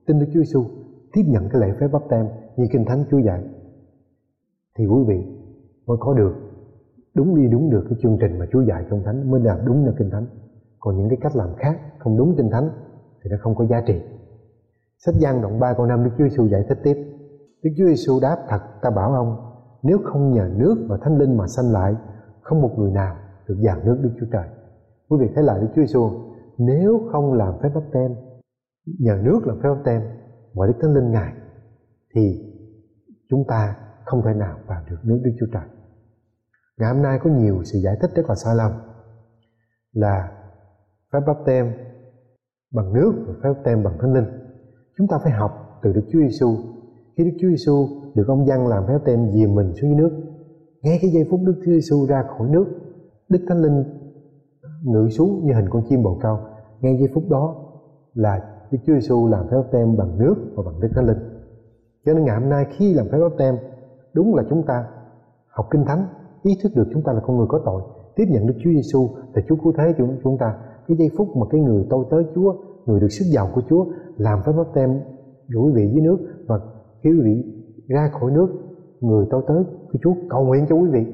tin 0.07 0.19
Đức 0.19 0.27
Chúa 0.35 0.41
Giêsu 0.41 0.65
tiếp 1.13 1.23
nhận 1.27 1.49
cái 1.49 1.61
lễ 1.61 1.75
phép 1.81 1.89
bắp 1.93 2.03
tem 2.11 2.27
như 2.57 2.65
kinh 2.73 2.85
thánh 2.85 3.05
Chúa 3.11 3.19
dạy 3.19 3.45
thì 4.79 4.87
quý 4.87 5.05
vị 5.09 5.25
mới 5.87 5.97
có 6.01 6.15
được 6.15 6.35
đúng 7.15 7.37
đi 7.37 7.49
đúng 7.49 7.71
được 7.71 7.85
cái 7.89 7.99
chương 8.03 8.19
trình 8.21 8.39
mà 8.39 8.47
Chúa 8.53 8.61
dạy 8.61 8.85
trong 8.91 9.03
thánh 9.05 9.31
mới 9.31 9.41
làm 9.41 9.59
đúng 9.67 9.85
theo 9.85 9.93
kinh 9.99 10.11
thánh. 10.11 10.27
Còn 10.81 10.97
những 10.97 11.09
cái 11.09 11.19
cách 11.21 11.37
làm 11.37 11.49
khác 11.57 11.81
không 11.99 12.19
đúng 12.19 12.35
kinh 12.37 12.51
thánh 12.51 12.69
thì 13.23 13.31
nó 13.31 13.37
không 13.41 13.55
có 13.55 13.67
giá 13.67 13.83
trị 13.87 14.01
sách 15.07 15.15
Giăng 15.19 15.43
đoạn 15.43 15.61
3 15.61 15.75
câu 15.77 15.87
5 15.87 16.05
Đức 16.05 16.11
Chúa 16.19 16.25
Giêsu 16.25 16.49
giải 16.49 16.65
thích 16.69 16.79
tiếp. 16.83 16.95
Đức 17.63 17.71
Chúa 17.79 17.87
Giêsu 17.87 18.21
đáp 18.23 18.37
thật, 18.49 18.61
ta 18.83 18.91
bảo 18.91 19.13
ông, 19.13 19.37
nếu 19.83 19.99
không 20.05 20.33
nhờ 20.33 20.51
nước 20.57 20.87
và 20.89 20.99
thánh 21.03 21.19
linh 21.19 21.37
mà 21.37 21.47
sanh 21.47 21.73
lại, 21.73 21.95
không 22.43 22.63
một 22.63 22.75
người 22.79 22.91
nào 22.91 23.17
được 23.49 23.57
vào 23.63 23.81
nước 23.85 23.99
Đức 24.03 24.11
Chúa 24.21 24.27
Trời. 24.33 24.49
Quý 25.09 25.19
vị 25.21 25.33
thấy 25.35 25.45
lại 25.45 25.61
Đức 25.61 25.69
Chúa 25.75 25.83
Giêsu 25.83 26.11
nếu 26.59 27.09
không 27.13 27.33
làm 27.33 27.55
phép 27.63 27.69
báp 27.75 27.83
tem, 27.93 28.15
nhờ 28.99 29.19
nước 29.23 29.41
làm 29.47 29.57
phép 29.63 29.69
báp 29.69 29.85
tem 29.85 30.03
và 30.55 30.67
đức 30.67 30.75
thánh 30.83 30.95
linh 30.95 31.11
ngài, 31.11 31.33
thì 32.15 32.53
chúng 33.31 33.45
ta 33.49 33.77
không 34.05 34.23
thể 34.25 34.35
nào 34.35 34.59
vào 34.67 34.83
được 34.91 34.99
nước 35.03 35.21
đức 35.25 35.31
chúa 35.41 35.47
trời. 35.53 35.69
Ngày 36.79 36.95
hôm 36.95 37.03
nay 37.03 37.19
có 37.25 37.31
nhiều 37.31 37.63
sự 37.65 37.79
giải 37.79 37.97
thích 38.03 38.11
rất 38.15 38.23
là 38.29 38.35
sai 38.35 38.55
lầm, 38.57 38.73
là 39.93 40.29
phép 41.13 41.21
báp 41.27 41.37
tem 41.47 41.75
bằng 42.75 42.93
nước 42.93 43.13
và 43.27 43.35
phép 43.43 43.49
báp 43.55 43.65
tem 43.65 43.85
bằng 43.85 43.99
thánh 44.01 44.13
linh 44.13 44.44
chúng 44.99 45.07
ta 45.09 45.19
phải 45.23 45.33
học 45.33 45.51
từ 45.83 45.93
đức 45.93 46.03
chúa 46.13 46.19
giêsu 46.19 46.57
khi 47.17 47.25
đức 47.25 47.37
chúa 47.41 47.49
giêsu 47.49 47.89
được 48.15 48.29
ông 48.29 48.47
dân 48.47 48.67
làm 48.67 48.87
phép 48.89 48.99
tem 49.05 49.31
dìm 49.31 49.55
mình 49.55 49.73
xuống 49.73 49.91
dưới 49.91 49.99
nước, 50.01 50.11
ngay 50.83 50.99
cái 51.03 51.11
giây 51.11 51.25
phút 51.31 51.41
đức 51.45 51.55
chúa 51.65 51.73
giêsu 51.73 52.07
ra 52.07 52.25
khỏi 52.39 52.49
nước, 52.49 52.67
đức 53.29 53.39
thánh 53.49 53.59
linh 53.59 53.85
ngự 54.85 55.09
xuống 55.09 55.47
như 55.47 55.53
hình 55.55 55.69
con 55.71 55.83
chim 55.89 56.03
bồ 56.03 56.19
câu 56.23 56.39
ngay 56.85 56.97
giây 56.99 57.09
phút 57.15 57.25
đó 57.31 57.55
là 58.15 58.41
Đức 58.71 58.79
Chúa 58.87 58.93
Giêsu 58.95 59.29
làm 59.29 59.49
phép 59.51 59.63
tem 59.73 59.97
bằng 59.97 60.19
nước 60.19 60.35
và 60.55 60.63
bằng 60.67 60.81
Đức 60.81 60.89
Thánh 60.95 61.07
Linh. 61.07 61.19
Cho 62.05 62.13
nên 62.13 62.25
ngày 62.25 62.41
hôm 62.41 62.49
nay 62.49 62.67
khi 62.71 62.95
làm 62.95 63.07
phép 63.13 63.19
báp 63.19 63.33
tem 63.39 63.57
đúng 64.15 64.35
là 64.35 64.43
chúng 64.51 64.63
ta 64.63 64.87
học 65.49 65.67
kinh 65.71 65.85
thánh, 65.85 66.07
ý 66.43 66.53
thức 66.63 66.73
được 66.75 66.89
chúng 66.93 67.03
ta 67.03 67.13
là 67.13 67.21
con 67.21 67.37
người 67.37 67.47
có 67.49 67.61
tội, 67.65 67.83
tiếp 68.17 68.25
nhận 68.29 68.47
Đức 68.47 68.55
Chúa 68.65 68.71
Giêsu 68.71 69.09
là 69.35 69.43
Chúa 69.49 69.57
cứu 69.57 69.73
thế 69.79 69.93
của 69.99 70.05
chúng 70.25 70.39
ta. 70.39 70.57
Cái 70.89 70.97
giây 70.97 71.09
phút 71.17 71.37
mà 71.37 71.47
cái 71.51 71.61
người 71.61 71.87
tôi 71.91 72.05
tới 72.11 72.25
Chúa 72.35 72.55
người 72.87 73.01
được 73.01 73.09
sức 73.09 73.25
giàu 73.35 73.51
của 73.55 73.63
Chúa 73.69 73.87
làm 74.17 74.39
phép 74.47 74.53
báp 74.57 74.67
tem 74.75 74.91
quý 75.49 75.73
vị 75.75 75.91
dưới 75.93 76.03
nước 76.03 76.19
và 76.47 76.61
khi 77.03 77.11
quý 77.11 77.21
vị 77.25 77.63
ra 77.89 78.11
khỏi 78.13 78.31
nước. 78.31 78.49
Người 79.01 79.27
tôi 79.31 79.43
tới 79.49 79.65
của 79.93 79.99
Chúa 80.03 80.15
cầu 80.31 80.45
nguyện 80.45 80.67
cho 80.69 80.77
quý 80.77 80.89
vị. 80.91 81.07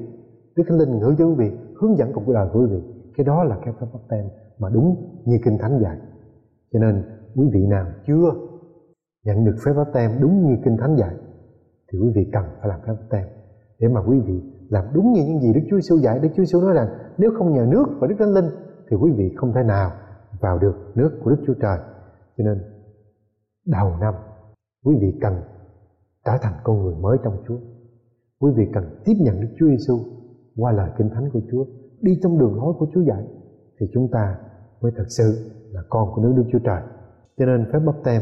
Đức 0.55 0.63
Thánh 0.67 0.77
Linh 0.77 0.99
ngự 0.99 1.15
cho 1.17 1.25
quý 1.25 1.35
vị, 1.37 1.51
hướng 1.75 1.97
dẫn 1.97 2.11
cuộc 2.13 2.27
đời 2.33 2.47
của 2.53 2.59
quý 2.59 2.65
vị. 2.71 2.81
Cái 3.17 3.25
đó 3.25 3.43
là 3.43 3.57
cái 3.65 3.73
phép 3.79 3.87
báp 3.93 4.01
tem 4.09 4.25
mà 4.59 4.69
đúng 4.69 4.95
như 5.25 5.37
kinh 5.45 5.57
thánh 5.57 5.79
dạy. 5.81 5.97
Cho 6.73 6.79
nên, 6.79 7.03
quý 7.35 7.49
vị 7.53 7.67
nào 7.67 7.85
chưa 8.07 8.31
nhận 9.25 9.45
được 9.45 9.55
phép 9.65 9.71
báp 9.77 9.87
tem 9.93 10.11
đúng 10.21 10.47
như 10.47 10.55
kinh 10.65 10.77
thánh 10.77 10.95
dạy, 10.95 11.15
thì 11.91 11.99
quý 11.99 12.11
vị 12.15 12.29
cần 12.33 12.43
phải 12.59 12.69
làm 12.69 12.79
phép 12.87 12.93
báp 12.93 13.09
tem 13.09 13.25
để 13.79 13.87
mà 13.87 14.01
quý 14.07 14.19
vị 14.19 14.41
làm 14.69 14.85
đúng 14.93 15.11
như 15.11 15.21
những 15.27 15.39
gì 15.39 15.53
Đức 15.53 15.61
Chúa 15.69 15.75
Giêsu 15.75 15.97
dạy. 15.97 16.19
Đức 16.19 16.29
Chúa 16.29 16.43
Giêsu 16.43 16.61
nói 16.61 16.73
rằng, 16.73 16.87
nếu 17.17 17.31
không 17.37 17.53
nhờ 17.53 17.65
nước 17.71 17.85
và 17.99 18.07
Đức 18.07 18.15
Thánh 18.19 18.33
Linh, 18.33 18.45
thì 18.89 18.97
quý 19.01 19.11
vị 19.11 19.33
không 19.35 19.53
thể 19.53 19.63
nào 19.63 19.91
vào 20.41 20.59
được 20.59 20.75
nước 20.95 21.19
của 21.23 21.29
Đức 21.29 21.43
Chúa 21.47 21.53
Trời. 21.61 21.77
Cho 22.37 22.43
nên, 22.43 22.57
đầu 23.65 23.97
năm, 24.01 24.13
quý 24.85 24.95
vị 25.01 25.19
cần 25.21 25.33
trở 26.25 26.31
thành 26.41 26.53
con 26.63 26.81
người 26.81 26.95
mới 26.95 27.17
trong 27.23 27.37
Chúa. 27.47 27.57
Quý 28.39 28.51
vị 28.55 28.63
cần 28.73 29.01
tiếp 29.05 29.13
nhận 29.19 29.41
Đức 29.41 29.47
Chúa 29.59 29.67
Giêsu 29.67 29.99
qua 30.57 30.71
lời 30.71 30.89
kinh 30.97 31.09
thánh 31.09 31.29
của 31.33 31.41
Chúa, 31.51 31.65
đi 32.01 32.19
trong 32.23 32.39
đường 32.39 32.55
lối 32.55 32.73
của 32.79 32.87
Chúa 32.93 33.01
dạy, 33.01 33.23
thì 33.79 33.85
chúng 33.93 34.07
ta 34.11 34.37
mới 34.81 34.91
thật 34.97 35.05
sự 35.17 35.51
là 35.71 35.81
con 35.89 36.09
của 36.15 36.21
nước 36.21 36.33
Đức 36.37 36.43
Chúa 36.51 36.59
Trời. 36.59 36.81
Cho 37.37 37.45
nên 37.45 37.69
phép 37.73 37.79
bắp 37.85 37.95
tem 38.03 38.21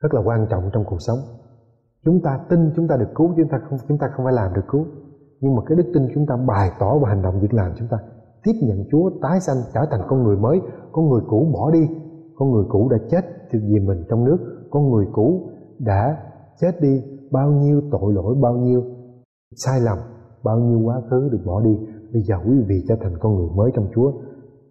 rất 0.00 0.14
là 0.14 0.20
quan 0.24 0.46
trọng 0.50 0.70
trong 0.72 0.84
cuộc 0.84 1.00
sống. 1.00 1.18
Chúng 2.04 2.20
ta 2.24 2.40
tin 2.50 2.72
chúng 2.76 2.88
ta 2.88 2.96
được 2.96 3.08
cứu, 3.14 3.34
chúng 3.36 3.48
ta 3.48 3.60
không, 3.68 3.78
chúng 3.88 3.98
ta 3.98 4.06
không 4.16 4.24
phải 4.24 4.34
làm 4.34 4.54
được 4.54 4.64
cứu. 4.68 4.86
Nhưng 5.40 5.54
mà 5.54 5.62
cái 5.66 5.76
đức 5.76 5.90
tin 5.94 6.08
chúng 6.14 6.26
ta 6.26 6.36
bày 6.36 6.70
tỏ 6.78 6.98
và 6.98 7.08
hành 7.08 7.22
động 7.22 7.40
việc 7.40 7.54
làm 7.54 7.72
chúng 7.78 7.88
ta 7.88 7.98
tiếp 8.48 8.58
nhận 8.66 8.84
Chúa 8.90 9.10
tái 9.22 9.40
sanh, 9.40 9.56
trở 9.74 9.80
thành 9.90 10.00
con 10.08 10.22
người 10.22 10.36
mới. 10.36 10.60
Con 10.92 11.08
người 11.08 11.20
cũ 11.28 11.50
bỏ 11.52 11.70
đi. 11.70 11.88
Con 12.34 12.50
người 12.52 12.64
cũ 12.68 12.88
đã 12.88 12.98
chết 13.10 13.20
vì 13.52 13.80
mình 13.80 14.04
trong 14.08 14.24
nước. 14.24 14.38
Con 14.70 14.90
người 14.90 15.06
cũ 15.12 15.50
đã 15.78 16.16
chết 16.60 16.80
đi. 16.80 17.02
Bao 17.30 17.50
nhiêu 17.50 17.82
tội 17.90 18.12
lỗi, 18.14 18.34
bao 18.42 18.56
nhiêu 18.56 18.82
sai 19.56 19.80
lầm, 19.80 19.98
bao 20.44 20.58
nhiêu 20.58 20.80
quá 20.80 21.00
khứ 21.10 21.28
được 21.32 21.40
bỏ 21.46 21.60
đi. 21.60 21.78
Bây 22.12 22.22
giờ 22.22 22.34
quý 22.46 22.64
vị 22.68 22.84
trở 22.88 22.96
thành 23.00 23.18
con 23.20 23.34
người 23.34 23.48
mới 23.54 23.70
trong 23.74 23.86
Chúa. 23.94 24.12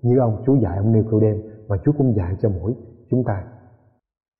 Như 0.01 0.19
ông, 0.19 0.43
Chúa 0.45 0.55
dạy 0.55 0.77
ông 0.77 0.91
nêu 0.91 1.19
đêm 1.19 1.41
và 1.67 1.77
Chúa 1.85 1.91
cũng 1.97 2.15
dạy 2.15 2.35
cho 2.41 2.49
mỗi 2.49 2.73
chúng 3.09 3.23
ta. 3.23 3.43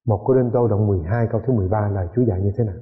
Một 0.08 0.22
Cô 0.26 0.34
Đinh 0.34 0.50
Tô 0.54 0.68
đoạn 0.68 0.88
12 0.88 1.28
câu 1.32 1.42
thứ 1.48 1.54
13 1.54 1.90
là 1.94 2.08
Chúa 2.16 2.22
dạy 2.22 2.42
như 2.42 2.52
thế 2.58 2.64
nào? 2.64 2.76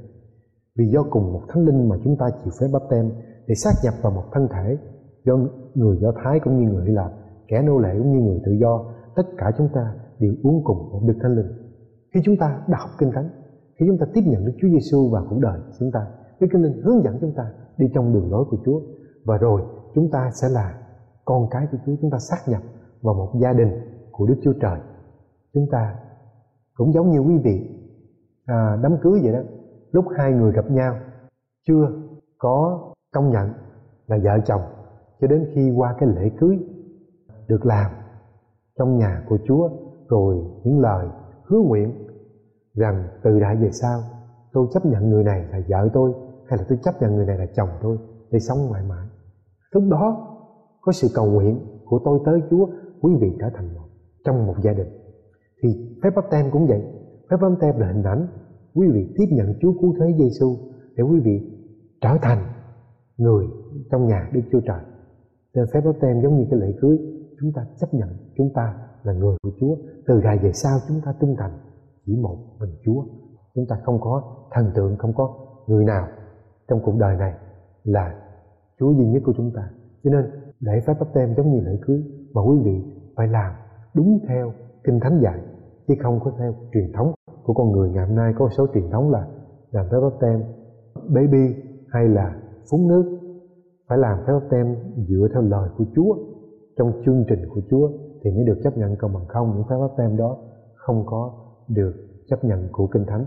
Vì 0.77 0.85
do 0.93 1.03
cùng 1.09 1.33
một 1.33 1.41
thánh 1.47 1.65
linh 1.65 1.89
mà 1.89 1.95
chúng 2.03 2.17
ta 2.17 2.25
chịu 2.43 2.53
phép 2.61 2.67
bắp 2.73 2.81
tem 2.89 3.11
để 3.47 3.55
xác 3.55 3.71
nhập 3.83 3.93
vào 4.01 4.11
một 4.11 4.23
thân 4.33 4.47
thể 4.53 4.77
do 5.25 5.37
người 5.75 5.97
Do 6.01 6.11
Thái 6.23 6.39
cũng 6.39 6.59
như 6.59 6.71
người 6.71 6.85
Hy 6.85 6.91
Lạp 6.91 7.11
kẻ 7.47 7.61
nô 7.61 7.79
lệ 7.79 7.95
cũng 7.97 8.11
như 8.11 8.19
người 8.19 8.41
tự 8.45 8.51
do 8.51 8.85
tất 9.15 9.23
cả 9.37 9.51
chúng 9.57 9.69
ta 9.73 9.93
đều 10.19 10.33
uống 10.43 10.63
cùng 10.63 10.89
một 10.91 11.01
Đức 11.05 11.13
Thánh 11.21 11.35
Linh. 11.35 11.51
Khi 12.13 12.19
chúng 12.25 12.37
ta 12.37 12.61
đọc 12.67 12.89
kinh 12.99 13.11
thánh 13.11 13.29
khi 13.79 13.85
chúng 13.87 13.97
ta 13.97 14.05
tiếp 14.13 14.21
nhận 14.25 14.45
Đức 14.45 14.53
Chúa 14.61 14.67
Giêsu 14.67 15.09
vào 15.09 15.25
cuộc 15.29 15.39
đời 15.39 15.59
chúng 15.79 15.91
ta 15.91 16.07
Đức 16.39 16.47
Thánh 16.53 16.61
Linh 16.61 16.81
hướng 16.81 17.03
dẫn 17.03 17.17
chúng 17.21 17.33
ta 17.35 17.51
đi 17.77 17.85
trong 17.93 18.13
đường 18.13 18.31
lối 18.31 18.45
của 18.49 18.57
Chúa. 18.65 18.81
Và 19.25 19.37
rồi 19.37 19.61
chúng 19.95 20.11
ta 20.11 20.29
sẽ 20.41 20.47
là 20.49 20.81
con 21.25 21.47
cái 21.51 21.67
của 21.71 21.77
Chúa 21.85 21.95
chúng 22.01 22.11
ta 22.11 22.17
xác 22.19 22.37
nhập 22.47 22.61
vào 23.01 23.13
một 23.13 23.31
gia 23.41 23.53
đình 23.53 23.71
của 24.11 24.25
Đức 24.25 24.35
Chúa 24.43 24.53
Trời. 24.61 24.79
Chúng 25.53 25.67
ta 25.71 25.95
cũng 26.73 26.93
giống 26.93 27.09
như 27.09 27.19
quý 27.19 27.37
vị 27.43 27.69
à, 28.45 28.77
đám 28.83 28.97
cưới 29.01 29.19
vậy 29.23 29.33
đó. 29.33 29.39
Lúc 29.91 30.05
hai 30.17 30.31
người 30.31 30.51
gặp 30.51 30.71
nhau 30.71 30.95
chưa 31.67 31.87
có 32.37 32.79
công 33.13 33.29
nhận 33.29 33.49
là 34.07 34.17
vợ 34.23 34.39
chồng 34.45 34.61
cho 35.21 35.27
đến 35.27 35.45
khi 35.53 35.71
qua 35.75 35.95
cái 35.99 36.09
lễ 36.09 36.31
cưới 36.39 36.59
được 37.47 37.65
làm 37.65 37.91
trong 38.77 38.97
nhà 38.97 39.25
của 39.29 39.37
Chúa, 39.47 39.69
rồi 40.09 40.35
những 40.63 40.79
lời 40.79 41.07
hứa 41.43 41.59
nguyện 41.59 41.93
rằng 42.73 43.07
từ 43.23 43.39
đại 43.39 43.55
về 43.55 43.71
sau, 43.71 43.99
tôi 44.53 44.67
chấp 44.73 44.85
nhận 44.85 45.09
người 45.09 45.23
này 45.23 45.45
là 45.51 45.59
vợ 45.69 45.89
tôi, 45.93 46.13
hay 46.47 46.57
là 46.57 46.65
tôi 46.69 46.77
chấp 46.83 47.01
nhận 47.01 47.15
người 47.15 47.25
này 47.25 47.37
là 47.37 47.45
chồng 47.55 47.69
tôi 47.81 47.97
để 48.31 48.39
sống 48.39 48.69
mãi 48.71 48.83
mãi. 48.89 49.07
Lúc 49.71 49.83
đó, 49.89 50.27
có 50.81 50.91
sự 50.91 51.07
cầu 51.15 51.25
nguyện 51.25 51.59
của 51.85 51.99
tôi 52.05 52.19
tới 52.25 52.41
Chúa, 52.49 52.67
quý 53.01 53.13
vị 53.21 53.37
trở 53.39 53.49
thành 53.53 53.73
một, 53.73 53.87
trong 54.25 54.47
một 54.47 54.55
gia 54.61 54.73
đình. 54.73 54.87
Thì 55.63 55.97
phép 56.03 56.09
báp 56.15 56.25
tem 56.31 56.51
cũng 56.51 56.67
vậy. 56.67 56.83
Phép 57.29 57.37
báp 57.41 57.51
tem 57.59 57.79
là 57.79 57.87
hình 57.87 58.03
ảnh 58.03 58.27
quý 58.75 58.87
vị 58.93 59.13
tiếp 59.17 59.25
nhận 59.31 59.53
Chúa 59.61 59.73
cứu 59.81 59.95
thế 59.99 60.15
Giêsu 60.17 60.55
để 60.95 61.03
quý 61.03 61.19
vị 61.19 61.51
trở 62.01 62.17
thành 62.21 62.43
người 63.17 63.45
trong 63.91 64.07
nhà 64.07 64.29
Đức 64.33 64.41
Chúa 64.51 64.59
Trời 64.65 64.79
nên 65.55 65.65
phép 65.73 65.81
báp 65.85 65.95
tem 66.01 66.21
giống 66.21 66.37
như 66.37 66.45
cái 66.51 66.59
lễ 66.59 66.73
cưới. 66.81 66.97
Chúng 67.39 67.51
ta 67.55 67.65
chấp 67.79 67.93
nhận 67.93 68.09
chúng 68.37 68.49
ta 68.53 68.73
là 69.03 69.13
người 69.13 69.35
của 69.43 69.51
Chúa. 69.59 69.75
Từ 70.07 70.19
ngày 70.23 70.39
về 70.43 70.51
sau 70.53 70.77
chúng 70.87 71.01
ta 71.05 71.13
trung 71.19 71.35
thành 71.37 71.51
chỉ 72.05 72.15
một 72.21 72.37
mình 72.59 72.69
Chúa. 72.85 73.03
Chúng 73.55 73.65
ta 73.69 73.75
không 73.83 74.01
có 74.01 74.23
thần 74.51 74.71
tượng, 74.75 74.97
không 74.97 75.13
có 75.15 75.33
người 75.67 75.85
nào 75.85 76.07
trong 76.67 76.79
cuộc 76.85 76.95
đời 76.99 77.17
này 77.17 77.33
là 77.83 78.15
Chúa 78.79 78.91
duy 78.91 79.05
nhất 79.05 79.23
của 79.25 79.33
chúng 79.37 79.51
ta. 79.55 79.69
Cho 80.03 80.11
nên 80.11 80.25
lễ 80.59 80.73
phép 80.87 80.93
báp 80.99 81.07
tem 81.13 81.33
giống 81.37 81.51
như 81.51 81.59
lễ 81.59 81.79
cưới 81.81 82.03
mà 82.33 82.41
quý 82.41 82.57
vị 82.63 82.83
phải 83.15 83.27
làm 83.27 83.53
đúng 83.95 84.19
theo 84.27 84.53
kinh 84.83 84.99
thánh 84.99 85.19
dạy, 85.23 85.39
chứ 85.87 85.93
không 86.03 86.19
có 86.23 86.31
theo 86.39 86.53
truyền 86.73 86.91
thống 86.93 87.13
của 87.43 87.53
con 87.53 87.71
người. 87.71 87.89
Ngày 87.89 88.07
hôm 88.07 88.15
nay 88.15 88.33
có 88.37 88.45
một 88.45 88.51
số 88.57 88.67
truyền 88.73 88.89
thống 88.91 89.11
là 89.11 89.27
làm 89.71 89.85
phép 89.91 89.97
báp 90.01 90.19
tem 90.21 90.43
baby 91.09 91.55
hay 91.89 92.07
là 92.07 92.35
phúng 92.71 92.87
nước 92.87 93.19
phải 93.87 93.97
làm 93.97 94.17
phép 94.27 94.33
bắp 94.33 94.43
tem 94.49 94.75
dựa 95.07 95.27
theo 95.33 95.41
lời 95.41 95.69
của 95.77 95.85
Chúa. 95.95 96.15
Trong 96.77 97.01
chương 97.05 97.25
trình 97.29 97.49
của 97.49 97.61
Chúa 97.69 97.89
thì 98.23 98.31
mới 98.31 98.43
được 98.45 98.59
chấp 98.63 98.77
nhận 98.77 98.95
còn 98.95 99.13
bằng. 99.13 99.25
Không, 99.27 99.53
những 99.55 99.63
phép 99.69 99.75
bắp 99.81 99.91
tem 99.97 100.17
đó 100.17 100.37
không 100.75 101.05
có 101.05 101.33
được 101.67 101.93
chấp 102.27 102.43
nhận 102.43 102.67
của 102.71 102.87
kinh 102.87 103.05
thánh. 103.05 103.25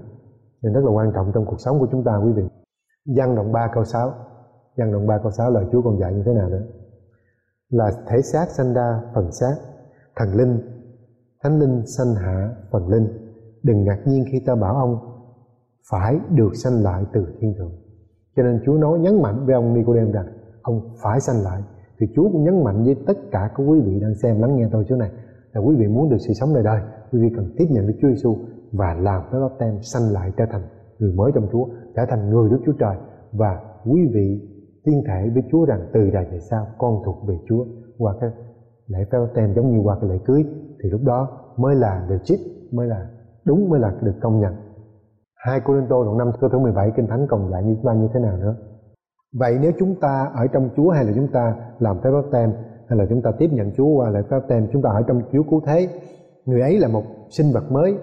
Nên 0.62 0.72
rất 0.72 0.84
là 0.84 0.90
quan 0.90 1.12
trọng 1.14 1.32
trong 1.34 1.46
cuộc 1.46 1.60
sống 1.60 1.78
của 1.78 1.88
chúng 1.90 2.04
ta, 2.04 2.16
quý 2.24 2.32
vị. 2.32 2.42
Văn 3.16 3.36
đoạn 3.36 3.52
3 3.52 3.70
câu 3.74 3.84
6 3.84 4.12
Văn 4.76 4.92
đoạn 4.92 5.06
3 5.06 5.18
câu 5.18 5.30
6 5.30 5.50
lời 5.50 5.64
Chúa 5.72 5.82
còn 5.82 5.98
dạy 5.98 6.14
như 6.14 6.22
thế 6.26 6.34
nào 6.34 6.48
nữa? 6.48 6.62
Là 7.70 7.90
thể 8.06 8.22
xác 8.22 8.46
sanh 8.48 8.74
ra 8.74 9.00
phần 9.14 9.32
xác, 9.32 9.54
thần 10.16 10.28
linh, 10.34 10.58
thánh 11.42 11.58
linh 11.58 11.86
sanh 11.86 12.14
hạ 12.14 12.56
phần 12.70 12.88
linh. 12.88 13.08
Đừng 13.62 13.84
ngạc 13.84 13.98
nhiên 14.06 14.24
khi 14.32 14.42
ta 14.46 14.54
bảo 14.54 14.74
ông 14.74 14.98
phải 15.90 16.20
được 16.30 16.50
sanh 16.54 16.82
lại 16.82 17.04
từ 17.12 17.26
thiên 17.40 17.54
thượng. 17.58 17.72
Cho 18.36 18.42
nên 18.42 18.60
Chúa 18.66 18.72
nói 18.72 18.98
nhấn 18.98 19.22
mạnh 19.22 19.46
với 19.46 19.54
ông 19.54 19.74
Nicodem 19.74 20.12
rằng 20.12 20.26
ông 20.62 20.80
phải 21.02 21.20
sanh 21.20 21.42
lại. 21.44 21.62
Thì 22.00 22.06
Chúa 22.14 22.28
cũng 22.32 22.44
nhấn 22.44 22.64
mạnh 22.64 22.84
với 22.84 22.96
tất 23.06 23.18
cả 23.30 23.50
các 23.56 23.62
quý 23.66 23.80
vị 23.80 24.00
đang 24.00 24.14
xem, 24.14 24.40
lắng 24.40 24.56
nghe 24.56 24.68
tôi 24.72 24.84
chỗ 24.88 24.96
này, 24.96 25.10
là 25.52 25.60
quý 25.60 25.76
vị 25.76 25.86
muốn 25.86 26.10
được 26.10 26.16
sự 26.28 26.34
sống 26.34 26.54
đời 26.54 26.62
đời, 26.62 26.80
quý 27.12 27.18
vị 27.22 27.28
cần 27.36 27.54
tiếp 27.56 27.66
nhận 27.70 27.86
Đức 27.86 27.94
Chúa 28.00 28.08
Giêsu 28.08 28.36
và 28.72 28.94
làm 28.94 29.22
phép 29.32 29.38
báp 29.40 29.58
tem 29.58 29.82
sanh 29.82 30.12
lại 30.12 30.32
trở 30.36 30.44
thành 30.50 30.62
người 30.98 31.12
mới 31.12 31.32
trong 31.34 31.48
Chúa, 31.52 31.66
trở 31.96 32.02
thành 32.08 32.30
người 32.30 32.50
Đức 32.50 32.58
Chúa 32.66 32.72
Trời. 32.78 32.96
Và 33.32 33.60
quý 33.84 34.00
vị 34.14 34.40
tiên 34.84 35.02
thể 35.06 35.30
với 35.34 35.42
Chúa 35.50 35.64
rằng 35.64 35.80
từ 35.92 36.10
đời 36.10 36.26
về 36.32 36.38
sau 36.40 36.66
con 36.78 37.02
thuộc 37.04 37.28
về 37.28 37.38
Chúa. 37.48 37.64
Qua 37.98 38.14
cái 38.20 38.30
lễ 38.86 38.98
phép 39.12 39.18
tem 39.34 39.54
giống 39.54 39.72
như 39.72 39.80
qua 39.82 39.98
cái 40.00 40.10
lễ 40.10 40.18
cưới, 40.24 40.44
thì 40.82 40.90
lúc 40.90 41.00
đó 41.04 41.28
mới 41.56 41.74
là 41.74 42.06
legit 42.10 42.40
mới 42.72 42.86
là 42.86 43.10
đúng, 43.46 43.68
mới 43.68 43.80
là 43.80 43.94
được 44.02 44.14
công 44.20 44.40
nhận. 44.40 44.54
Hai 45.34 45.60
Cô 45.64 45.74
Linh 45.74 45.86
Tô 45.88 46.04
đoạn 46.04 46.18
5 46.18 46.30
câu 46.40 46.50
thứ 46.50 46.58
17 46.58 46.92
Kinh 46.96 47.06
Thánh 47.06 47.26
còn 47.28 47.50
dạy 47.50 47.62
như 47.64 47.74
chúng 47.74 47.84
ta 47.86 47.94
như 47.94 48.08
thế 48.14 48.20
nào 48.20 48.36
nữa? 48.36 48.56
Vậy 49.32 49.58
nếu 49.62 49.72
chúng 49.78 49.94
ta 50.00 50.30
ở 50.34 50.46
trong 50.46 50.70
Chúa 50.76 50.90
hay 50.90 51.04
là 51.04 51.12
chúng 51.16 51.28
ta 51.32 51.56
làm 51.78 51.96
phép 52.00 52.10
báp 52.10 52.24
tem, 52.32 52.52
hay 52.86 52.98
là 52.98 53.06
chúng 53.10 53.22
ta 53.22 53.30
tiếp 53.38 53.50
nhận 53.52 53.72
Chúa 53.76 53.88
qua 53.88 54.10
lễ 54.10 54.20
phép 54.30 54.40
tem, 54.48 54.68
chúng 54.72 54.82
ta 54.82 54.90
ở 54.90 55.02
trong 55.06 55.22
Chúa 55.32 55.42
cứu 55.50 55.60
thế, 55.66 55.88
người 56.44 56.60
ấy 56.60 56.78
là 56.78 56.88
một 56.88 57.02
sinh 57.30 57.52
vật 57.52 57.72
mới, 57.72 57.94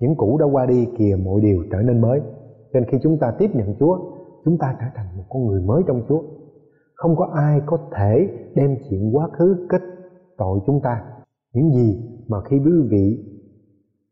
những 0.00 0.14
cũ 0.16 0.38
đã 0.38 0.46
qua 0.52 0.66
đi, 0.66 0.88
kìa, 0.98 1.16
mọi 1.24 1.40
điều 1.40 1.64
trở 1.72 1.82
nên 1.82 2.00
mới. 2.00 2.20
Nên 2.72 2.84
khi 2.84 2.98
chúng 3.02 3.18
ta 3.18 3.32
tiếp 3.38 3.50
nhận 3.54 3.74
Chúa, 3.78 3.98
chúng 4.44 4.58
ta 4.58 4.76
trở 4.80 4.86
thành 4.94 5.06
một 5.16 5.24
con 5.28 5.46
người 5.46 5.62
mới 5.62 5.82
trong 5.86 6.02
Chúa. 6.08 6.22
Không 6.94 7.16
có 7.16 7.28
ai 7.34 7.60
có 7.66 7.78
thể 7.96 8.28
đem 8.54 8.76
chuyện 8.90 9.16
quá 9.16 9.28
khứ 9.32 9.66
kết 9.68 9.82
tội 10.38 10.60
chúng 10.66 10.80
ta. 10.80 11.02
Những 11.54 11.70
gì 11.70 12.02
mà 12.28 12.36
khi 12.50 12.56
quý 12.58 12.72
vị 12.90 13.24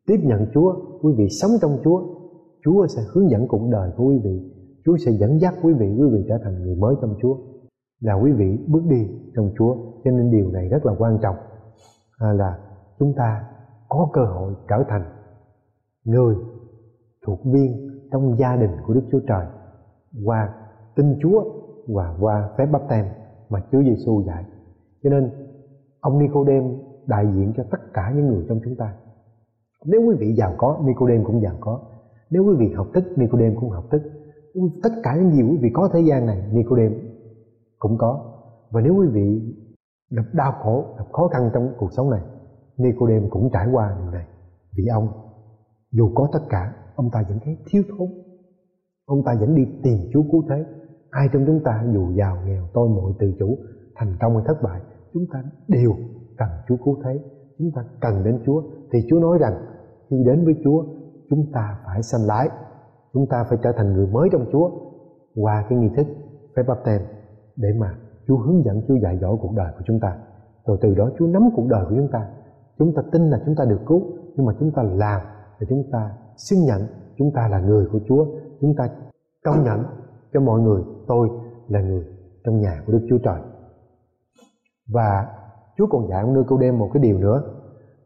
tiếp 0.07 0.19
nhận 0.23 0.47
Chúa, 0.55 0.75
quý 1.03 1.13
vị 1.17 1.27
sống 1.29 1.51
trong 1.63 1.79
Chúa 1.85 2.03
Chúa 2.65 2.87
sẽ 2.87 3.03
hướng 3.13 3.31
dẫn 3.31 3.49
cuộc 3.49 3.69
đời 3.71 3.91
của 3.97 4.05
quý 4.05 4.21
vị. 4.25 4.53
Chúa 4.85 4.97
sẽ 4.97 5.13
dẫn 5.13 5.41
dắt 5.41 5.55
quý 5.63 5.73
vị 5.73 5.97
quý 5.99 6.09
vị 6.13 6.25
trở 6.29 6.39
thành 6.45 6.63
người 6.63 6.77
mới 6.77 6.95
trong 7.01 7.15
Chúa 7.23 7.37
là 8.01 8.15
quý 8.15 8.33
vị 8.33 8.59
bước 8.69 8.83
đi 8.89 9.09
trong 9.37 9.51
Chúa 9.59 9.77
cho 10.05 10.11
nên 10.11 10.31
điều 10.31 10.51
này 10.51 10.69
rất 10.69 10.87
là 10.87 10.93
quan 10.99 11.19
trọng 11.23 11.37
à, 12.19 12.33
là 12.33 12.59
chúng 12.99 13.15
ta 13.17 13.45
có 13.89 14.09
cơ 14.13 14.25
hội 14.25 14.55
trở 14.69 14.85
thành 14.89 15.05
người 16.05 16.37
thuộc 17.27 17.41
viên 17.45 17.91
trong 18.13 18.37
gia 18.39 18.57
đình 18.57 18.71
của 18.87 18.95
Đức 18.95 19.03
Chúa 19.13 19.21
Trời 19.29 19.47
qua 20.25 20.55
tin 20.97 21.19
Chúa 21.23 21.45
và 21.89 22.17
qua 22.21 22.51
phép 22.59 22.67
bắp 22.73 22.83
tem 22.89 23.07
mà 23.49 23.63
Chúa 23.73 23.83
Giêsu 23.83 24.23
dạy. 24.27 24.45
Cho 25.03 25.11
nên 25.11 25.31
ông 26.01 26.19
Nicodem 26.19 26.63
đại 27.07 27.27
diện 27.35 27.53
cho 27.57 27.65
tất 27.71 27.79
cả 27.95 28.13
những 28.17 28.27
người 28.27 28.45
trong 28.49 28.61
chúng 28.65 28.77
ta. 28.77 28.95
Nếu 29.85 30.01
quý 30.09 30.17
vị 30.19 30.35
giàu 30.35 30.55
có, 30.59 30.81
Nicodem 30.85 31.25
cũng 31.25 31.41
giàu 31.41 31.57
có. 31.61 31.81
nếu 32.31 32.45
quý 32.45 32.55
vị 32.59 32.73
học 32.75 32.87
thức 32.95 33.05
Nicodem 33.17 33.55
cũng 33.61 33.71
học 33.71 33.85
thức 33.91 34.03
tất 34.83 34.91
cả 35.03 35.17
những 35.17 35.31
gì 35.31 35.43
quý 35.43 35.59
vị 35.63 35.71
có 35.75 35.89
thế 35.93 36.01
gian 36.01 36.27
này, 36.27 36.43
Nicodem 36.53 36.93
cũng 37.79 37.99
có. 37.99 38.39
Và 38.71 38.81
nếu 38.81 38.95
quý 38.95 39.07
vị 39.13 39.55
gặp 40.11 40.25
đau 40.33 40.53
khổ, 40.63 40.85
gặp 40.99 41.05
khó 41.13 41.29
khăn 41.29 41.51
trong 41.55 41.75
cuộc 41.79 41.93
sống 41.93 42.11
này, 42.11 42.21
Nicodem 42.77 43.31
cũng 43.31 43.51
trải 43.53 43.67
qua 43.73 43.97
điều 43.99 44.11
này. 44.11 44.27
Vì 44.77 44.87
ông, 44.87 45.09
dù 45.93 46.11
có 46.15 46.29
tất 46.33 46.41
cả, 46.49 46.75
ông 46.95 47.11
ta 47.13 47.25
vẫn 47.29 47.39
thấy 47.45 47.59
thiếu 47.67 47.83
thốn. 47.89 48.09
Ông 49.07 49.23
ta 49.25 49.35
vẫn 49.41 49.55
đi 49.55 49.63
tìm 49.83 49.99
Chúa 50.13 50.23
cứu 50.33 50.43
thế. 50.49 50.65
Ai 51.11 51.29
trong 51.33 51.45
chúng 51.47 51.61
ta 51.65 51.85
dù 51.95 52.13
giàu, 52.13 52.37
nghèo, 52.47 52.65
tôi, 52.75 52.89
mọi 52.89 53.13
tự 53.19 53.33
chủ, 53.39 53.59
thành 53.95 54.17
công 54.21 54.37
hay 54.37 54.45
thất 54.47 54.63
bại, 54.63 54.81
chúng 55.13 55.25
ta 55.33 55.43
đều 55.69 55.93
cần 56.39 56.49
Chúa 56.69 56.77
cứu 56.85 56.97
thế. 57.05 57.21
Chúng 57.59 57.71
ta 57.75 57.85
cần 58.01 58.25
đến 58.25 58.43
Chúa. 58.47 58.63
Thì 58.93 58.99
Chúa 59.11 59.21
nói 59.21 59.39
rằng, 59.41 59.55
khi 60.11 60.17
đến 60.27 60.45
với 60.45 60.55
Chúa, 60.65 60.85
chúng 61.31 61.47
ta 61.53 61.79
phải 61.85 62.03
sanh 62.03 62.27
lái 62.27 62.49
chúng 63.13 63.27
ta 63.27 63.45
phải 63.49 63.59
trở 63.63 63.73
thành 63.77 63.93
người 63.93 64.07
mới 64.07 64.29
trong 64.33 64.47
Chúa 64.53 64.71
qua 65.37 65.65
cái 65.69 65.79
nghi 65.79 65.91
thức 65.97 66.07
phép 66.57 66.63
bắp 66.69 66.79
tem 66.85 67.01
để 67.57 67.69
mà 67.79 67.95
Chúa 68.27 68.37
hướng 68.37 68.65
dẫn, 68.65 68.83
Chúa 68.89 68.95
dạy 69.03 69.19
dỗ 69.21 69.37
cuộc 69.37 69.53
đời 69.57 69.73
của 69.79 69.85
chúng 69.87 70.01
ta. 70.01 70.17
Rồi 70.67 70.79
từ 70.81 70.95
đó 70.95 71.11
Chúa 71.19 71.27
nắm 71.27 71.51
cuộc 71.57 71.67
đời 71.69 71.85
của 71.89 71.95
chúng 71.97 72.09
ta. 72.13 72.29
Chúng 72.79 72.95
ta 72.95 73.03
tin 73.13 73.31
là 73.31 73.43
chúng 73.47 73.55
ta 73.55 73.65
được 73.65 73.81
cứu, 73.87 74.03
nhưng 74.37 74.47
mà 74.47 74.53
chúng 74.61 74.71
ta 74.71 74.83
làm 74.83 75.21
để 75.61 75.67
chúng 75.71 75.85
ta 75.93 76.11
xưng 76.37 76.65
nhận 76.65 76.81
chúng 77.19 77.31
ta 77.35 77.49
là 77.49 77.61
người 77.61 77.87
của 77.93 78.01
Chúa. 78.09 78.27
Chúng 78.61 78.75
ta 78.77 78.89
công 79.45 79.65
nhận 79.65 79.85
cho 80.33 80.41
mọi 80.41 80.61
người, 80.61 80.83
tôi 81.07 81.29
là 81.69 81.81
người 81.81 82.05
trong 82.45 82.61
nhà 82.61 82.83
của 82.87 82.93
Đức 82.93 83.07
Chúa 83.09 83.19
Trời. 83.19 83.41
Và 84.93 85.27
Chúa 85.79 85.87
còn 85.87 86.09
dạy 86.09 86.23
ông 86.23 86.35
nữ 86.35 86.45
câu 86.49 86.59
đêm 86.59 86.79
một 86.79 86.91
cái 86.95 87.03
điều 87.03 87.19
nữa 87.19 87.43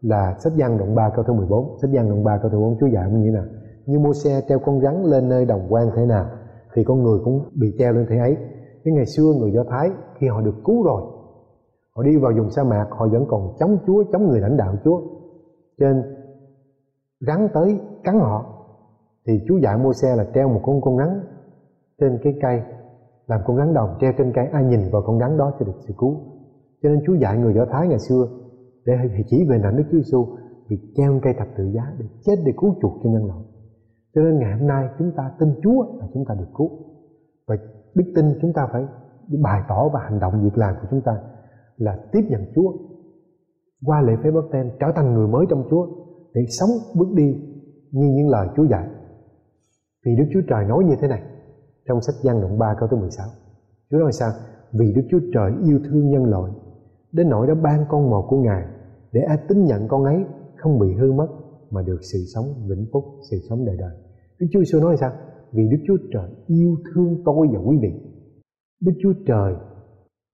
là 0.01 0.35
sách 0.38 0.53
văn 0.57 0.79
đoạn 0.79 0.95
3 0.95 1.11
câu 1.14 1.25
thứ 1.25 1.33
14 1.33 1.79
sách 1.83 1.90
văn 1.95 2.09
đoạn 2.09 2.25
3 2.25 2.38
câu 2.42 2.51
thứ 2.51 2.59
14 2.59 2.79
Chúa 2.81 2.87
dạy 2.87 3.05
ông 3.05 3.23
như 3.23 3.27
thế 3.27 3.31
nào? 3.31 3.45
Như 3.87 3.99
mua 3.99 4.12
xe 4.12 4.40
treo 4.49 4.59
con 4.59 4.81
rắn 4.81 5.05
lên 5.05 5.29
nơi 5.29 5.44
đồng 5.44 5.66
quan 5.68 5.90
thế 5.96 6.07
nào, 6.07 6.27
thì 6.75 6.85
con 6.85 7.03
người 7.03 7.18
cũng 7.25 7.40
bị 7.61 7.75
treo 7.79 7.92
lên 7.92 8.07
thế 8.09 8.18
ấy. 8.18 8.37
Cái 8.85 8.94
ngày 8.94 9.07
xưa 9.07 9.33
người 9.38 9.53
Do 9.53 9.64
Thái, 9.70 9.90
khi 10.18 10.29
họ 10.29 10.40
được 10.40 10.55
cứu 10.64 10.85
rồi, 10.85 11.03
họ 11.96 12.03
đi 12.03 12.16
vào 12.16 12.33
vùng 12.38 12.51
sa 12.51 12.64
mạc, 12.64 12.87
họ 12.90 13.09
vẫn 13.12 13.25
còn 13.29 13.57
chống 13.59 13.79
Chúa, 13.87 14.05
chống 14.12 14.29
người 14.29 14.40
lãnh 14.40 14.57
đạo 14.57 14.75
Chúa. 14.85 15.01
Trên 15.79 16.03
rắn 17.20 17.49
tới 17.55 17.81
cắn 18.05 18.18
họ, 18.18 18.53
thì 19.27 19.40
Chúa 19.49 19.57
dạy 19.57 19.79
mua 19.79 19.92
xe 19.92 20.16
là 20.16 20.25
treo 20.35 20.49
một 20.49 20.61
con 20.62 20.81
con 20.81 20.99
rắn 20.99 21.20
trên 22.01 22.18
cái 22.22 22.35
cây, 22.42 22.61
làm 23.27 23.40
con 23.46 23.57
rắn 23.57 23.75
đồng 23.75 23.96
treo 24.01 24.12
trên 24.18 24.33
cây. 24.35 24.46
Ai 24.53 24.64
nhìn 24.64 24.81
vào 24.92 25.03
con 25.07 25.18
rắn 25.18 25.37
đó 25.38 25.53
sẽ 25.59 25.66
được 25.66 25.77
sự 25.87 25.94
cứu. 25.99 26.16
Cho 26.83 26.88
nên 26.88 27.01
Chúa 27.07 27.14
dạy 27.14 27.38
người 27.38 27.55
Do 27.55 27.66
Thái 27.70 27.88
ngày 27.88 27.99
xưa 27.99 28.27
để 28.87 28.94
chỉ 29.27 29.44
về 29.51 29.59
nảnh 29.59 29.77
Đức 29.77 29.85
Chúa 29.90 29.99
Giêsu 29.99 30.27
vì 30.68 30.77
treo 30.96 31.20
cây 31.22 31.35
thập 31.38 31.49
tự 31.57 31.64
giá 31.75 31.83
để 31.99 32.07
chết 32.25 32.35
để 32.46 32.53
cứu 32.57 32.75
chuộc 32.83 32.92
cho 33.03 33.11
nhân 33.11 33.27
loại 33.27 33.40
cho 34.16 34.22
nên 34.22 34.38
ngày 34.38 34.59
hôm 34.59 34.68
nay 34.68 34.88
chúng 34.98 35.12
ta 35.16 35.31
tin 35.38 35.48
Chúa 35.62 35.98
là 35.98 36.07
chúng 36.14 36.24
ta 36.24 36.35
được 36.35 36.48
cứu. 36.55 36.70
Và 37.46 37.57
đức 37.94 38.12
tin 38.14 38.24
chúng 38.42 38.52
ta 38.52 38.68
phải 38.72 38.87
bày 39.42 39.62
tỏ 39.68 39.88
và 39.88 40.00
hành 40.00 40.20
động 40.20 40.44
việc 40.44 40.59
làm 40.59 40.74
của 40.81 40.88
chúng 40.90 41.00
ta 41.00 41.18
là 41.76 41.98
tiếp 42.12 42.20
nhận 42.29 42.52
Chúa, 42.55 42.72
qua 43.85 44.02
lễ 44.02 44.12
phép 44.22 44.31
báp 44.31 44.44
tem 44.52 44.70
trở 44.81 44.87
thành 44.96 45.14
người 45.14 45.29
mới 45.29 45.46
trong 45.50 45.64
Chúa 45.70 45.87
để 46.35 46.42
sống 46.48 46.68
bước 46.94 47.09
đi 47.14 47.37
như 47.90 48.07
những 48.16 48.29
lời 48.29 48.48
Chúa 48.57 48.64
dạy. 48.64 48.88
Vì 50.07 50.16
Đức 50.16 50.24
Chúa 50.33 50.40
Trời 50.48 50.64
nói 50.64 50.85
như 50.85 50.94
thế 51.00 51.09
này 51.09 51.22
trong 51.88 52.00
sách 52.00 52.14
Giăng 52.22 52.40
đoạn 52.40 52.59
3 52.59 52.74
câu 52.79 52.88
thứ 52.88 52.96
16 52.96 53.26
Chúa 53.90 53.98
nói 53.98 54.12
sao? 54.12 54.31
Vì 54.72 54.92
Đức 54.94 55.02
Chúa 55.11 55.20
Trời 55.35 55.52
yêu 55.62 55.81
thương 55.85 56.11
nhân 56.11 56.24
loại, 56.24 56.52
đến 57.12 57.29
nỗi 57.29 57.46
đã 57.46 57.55
ban 57.55 57.85
con 57.88 58.11
một 58.11 58.26
của 58.29 58.37
Ngài 58.37 58.64
để 59.12 59.20
ai 59.20 59.38
tín 59.48 59.64
nhận 59.64 59.88
con 59.88 60.05
ấy 60.05 60.24
không 60.57 60.79
bị 60.79 60.94
hư 60.94 61.12
mất 61.12 61.29
mà 61.70 61.83
được 61.83 61.98
sự 62.12 62.18
sống 62.35 62.44
vĩnh 62.68 62.87
phúc, 62.92 63.05
sự 63.31 63.37
sống 63.48 63.66
đời 63.66 63.76
đời. 63.76 64.06
Đức 64.40 64.46
Chúa 64.53 64.61
Giêsu 64.61 64.81
nói 64.81 64.96
sao? 64.96 65.12
Vì 65.53 65.68
Đức 65.70 65.79
Chúa 65.87 65.96
Trời 66.12 66.31
yêu 66.46 66.77
thương 66.94 67.22
tôi 67.25 67.49
và 67.53 67.59
quý 67.59 67.79
vị. 67.83 67.92
Đức 68.81 68.92
Chúa 69.03 69.12
Trời 69.27 69.55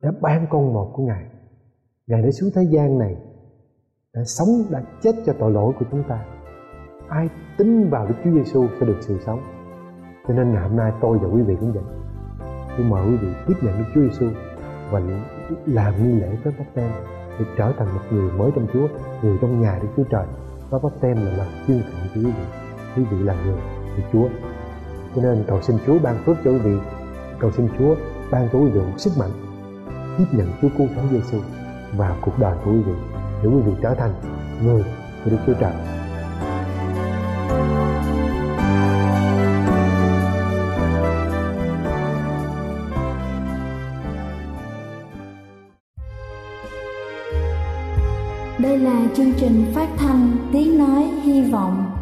đã 0.02 0.12
ban 0.20 0.46
con 0.50 0.74
một 0.74 0.92
của 0.94 1.02
Ngài. 1.02 1.24
Ngài 2.06 2.22
đã 2.22 2.30
xuống 2.30 2.50
thế 2.54 2.62
gian 2.70 2.98
này, 2.98 3.16
đã 4.14 4.24
sống, 4.24 4.48
đã 4.70 4.82
chết 5.02 5.12
cho 5.26 5.32
tội 5.38 5.52
lỗi 5.52 5.72
của 5.78 5.84
chúng 5.90 6.02
ta. 6.08 6.24
Ai 7.08 7.28
tin 7.58 7.90
vào 7.90 8.06
Đức 8.06 8.14
Chúa 8.24 8.30
Giêsu 8.30 8.66
sẽ 8.80 8.86
được 8.86 8.98
sự 9.00 9.18
sống. 9.26 9.40
Cho 10.28 10.34
nên 10.34 10.52
ngày 10.52 10.68
hôm 10.68 10.76
nay 10.76 10.92
tôi 11.00 11.18
và 11.18 11.28
quý 11.28 11.42
vị 11.42 11.54
cũng 11.60 11.72
vậy. 11.72 11.84
Tôi 12.76 12.86
mời 12.86 13.08
quý 13.08 13.16
vị 13.16 13.28
tiếp 13.48 13.54
nhận 13.62 13.78
Đức 13.78 13.84
Chúa 13.94 14.00
Giêsu 14.00 14.26
và 14.90 15.00
làm 15.66 15.94
nghi 16.02 16.20
lễ 16.20 16.36
với 16.44 16.54
bắp 16.58 16.66
tem 16.74 16.90
để 17.38 17.44
trở 17.58 17.72
thành 17.78 17.88
một 17.94 18.02
người 18.12 18.32
mới 18.38 18.50
trong 18.54 18.66
Chúa, 18.72 18.88
người 19.22 19.38
trong 19.40 19.60
nhà 19.60 19.78
Đức 19.82 19.88
Chúa 19.96 20.04
Trời. 20.10 20.26
Và 20.70 20.78
bắp 20.82 20.92
tem 21.00 21.16
là 21.16 21.36
lời 21.36 21.48
chương 21.66 21.78
thệ 21.78 22.08
của 22.14 22.20
quý 22.20 22.24
vị. 22.24 22.44
Quý 22.96 23.04
vị 23.10 23.22
là 23.24 23.44
người 23.44 23.81
của 23.96 24.02
Chúa. 24.12 24.28
Cho 25.16 25.22
nên 25.22 25.44
cầu 25.46 25.62
xin 25.62 25.76
Chúa 25.86 25.98
ban 25.98 26.18
phước 26.24 26.36
cho 26.44 26.50
quý 26.50 26.58
vị. 26.58 26.76
Cầu 27.38 27.50
xin 27.56 27.68
Chúa 27.78 27.94
ban 28.30 28.48
cho 28.52 28.58
quý 28.58 28.70
vị 28.70 28.80
một 28.80 28.98
sức 28.98 29.12
mạnh 29.18 29.30
tiếp 30.18 30.24
nhận 30.32 30.48
Chúa 30.62 30.68
cứu 30.78 30.88
thế 30.94 31.02
Giêsu 31.10 31.38
vào 31.96 32.16
cuộc 32.20 32.38
đời 32.38 32.56
của 32.64 32.70
quý 32.72 32.78
vị 32.78 32.92
để 33.42 33.48
quý 33.48 33.60
vị 33.66 33.72
trở 33.82 33.94
thành 33.94 34.14
người 34.64 34.84
của 35.24 35.30
Đức 35.30 35.38
Chúa 35.46 35.54
Trời. 35.60 35.72
Đây 48.58 48.78
là 48.78 49.02
chương 49.14 49.32
trình 49.36 49.72
phát 49.74 49.88
thanh 49.96 50.36
Tiếng 50.52 50.78
Nói 50.78 51.02
Hy 51.22 51.50
Vọng 51.50 52.01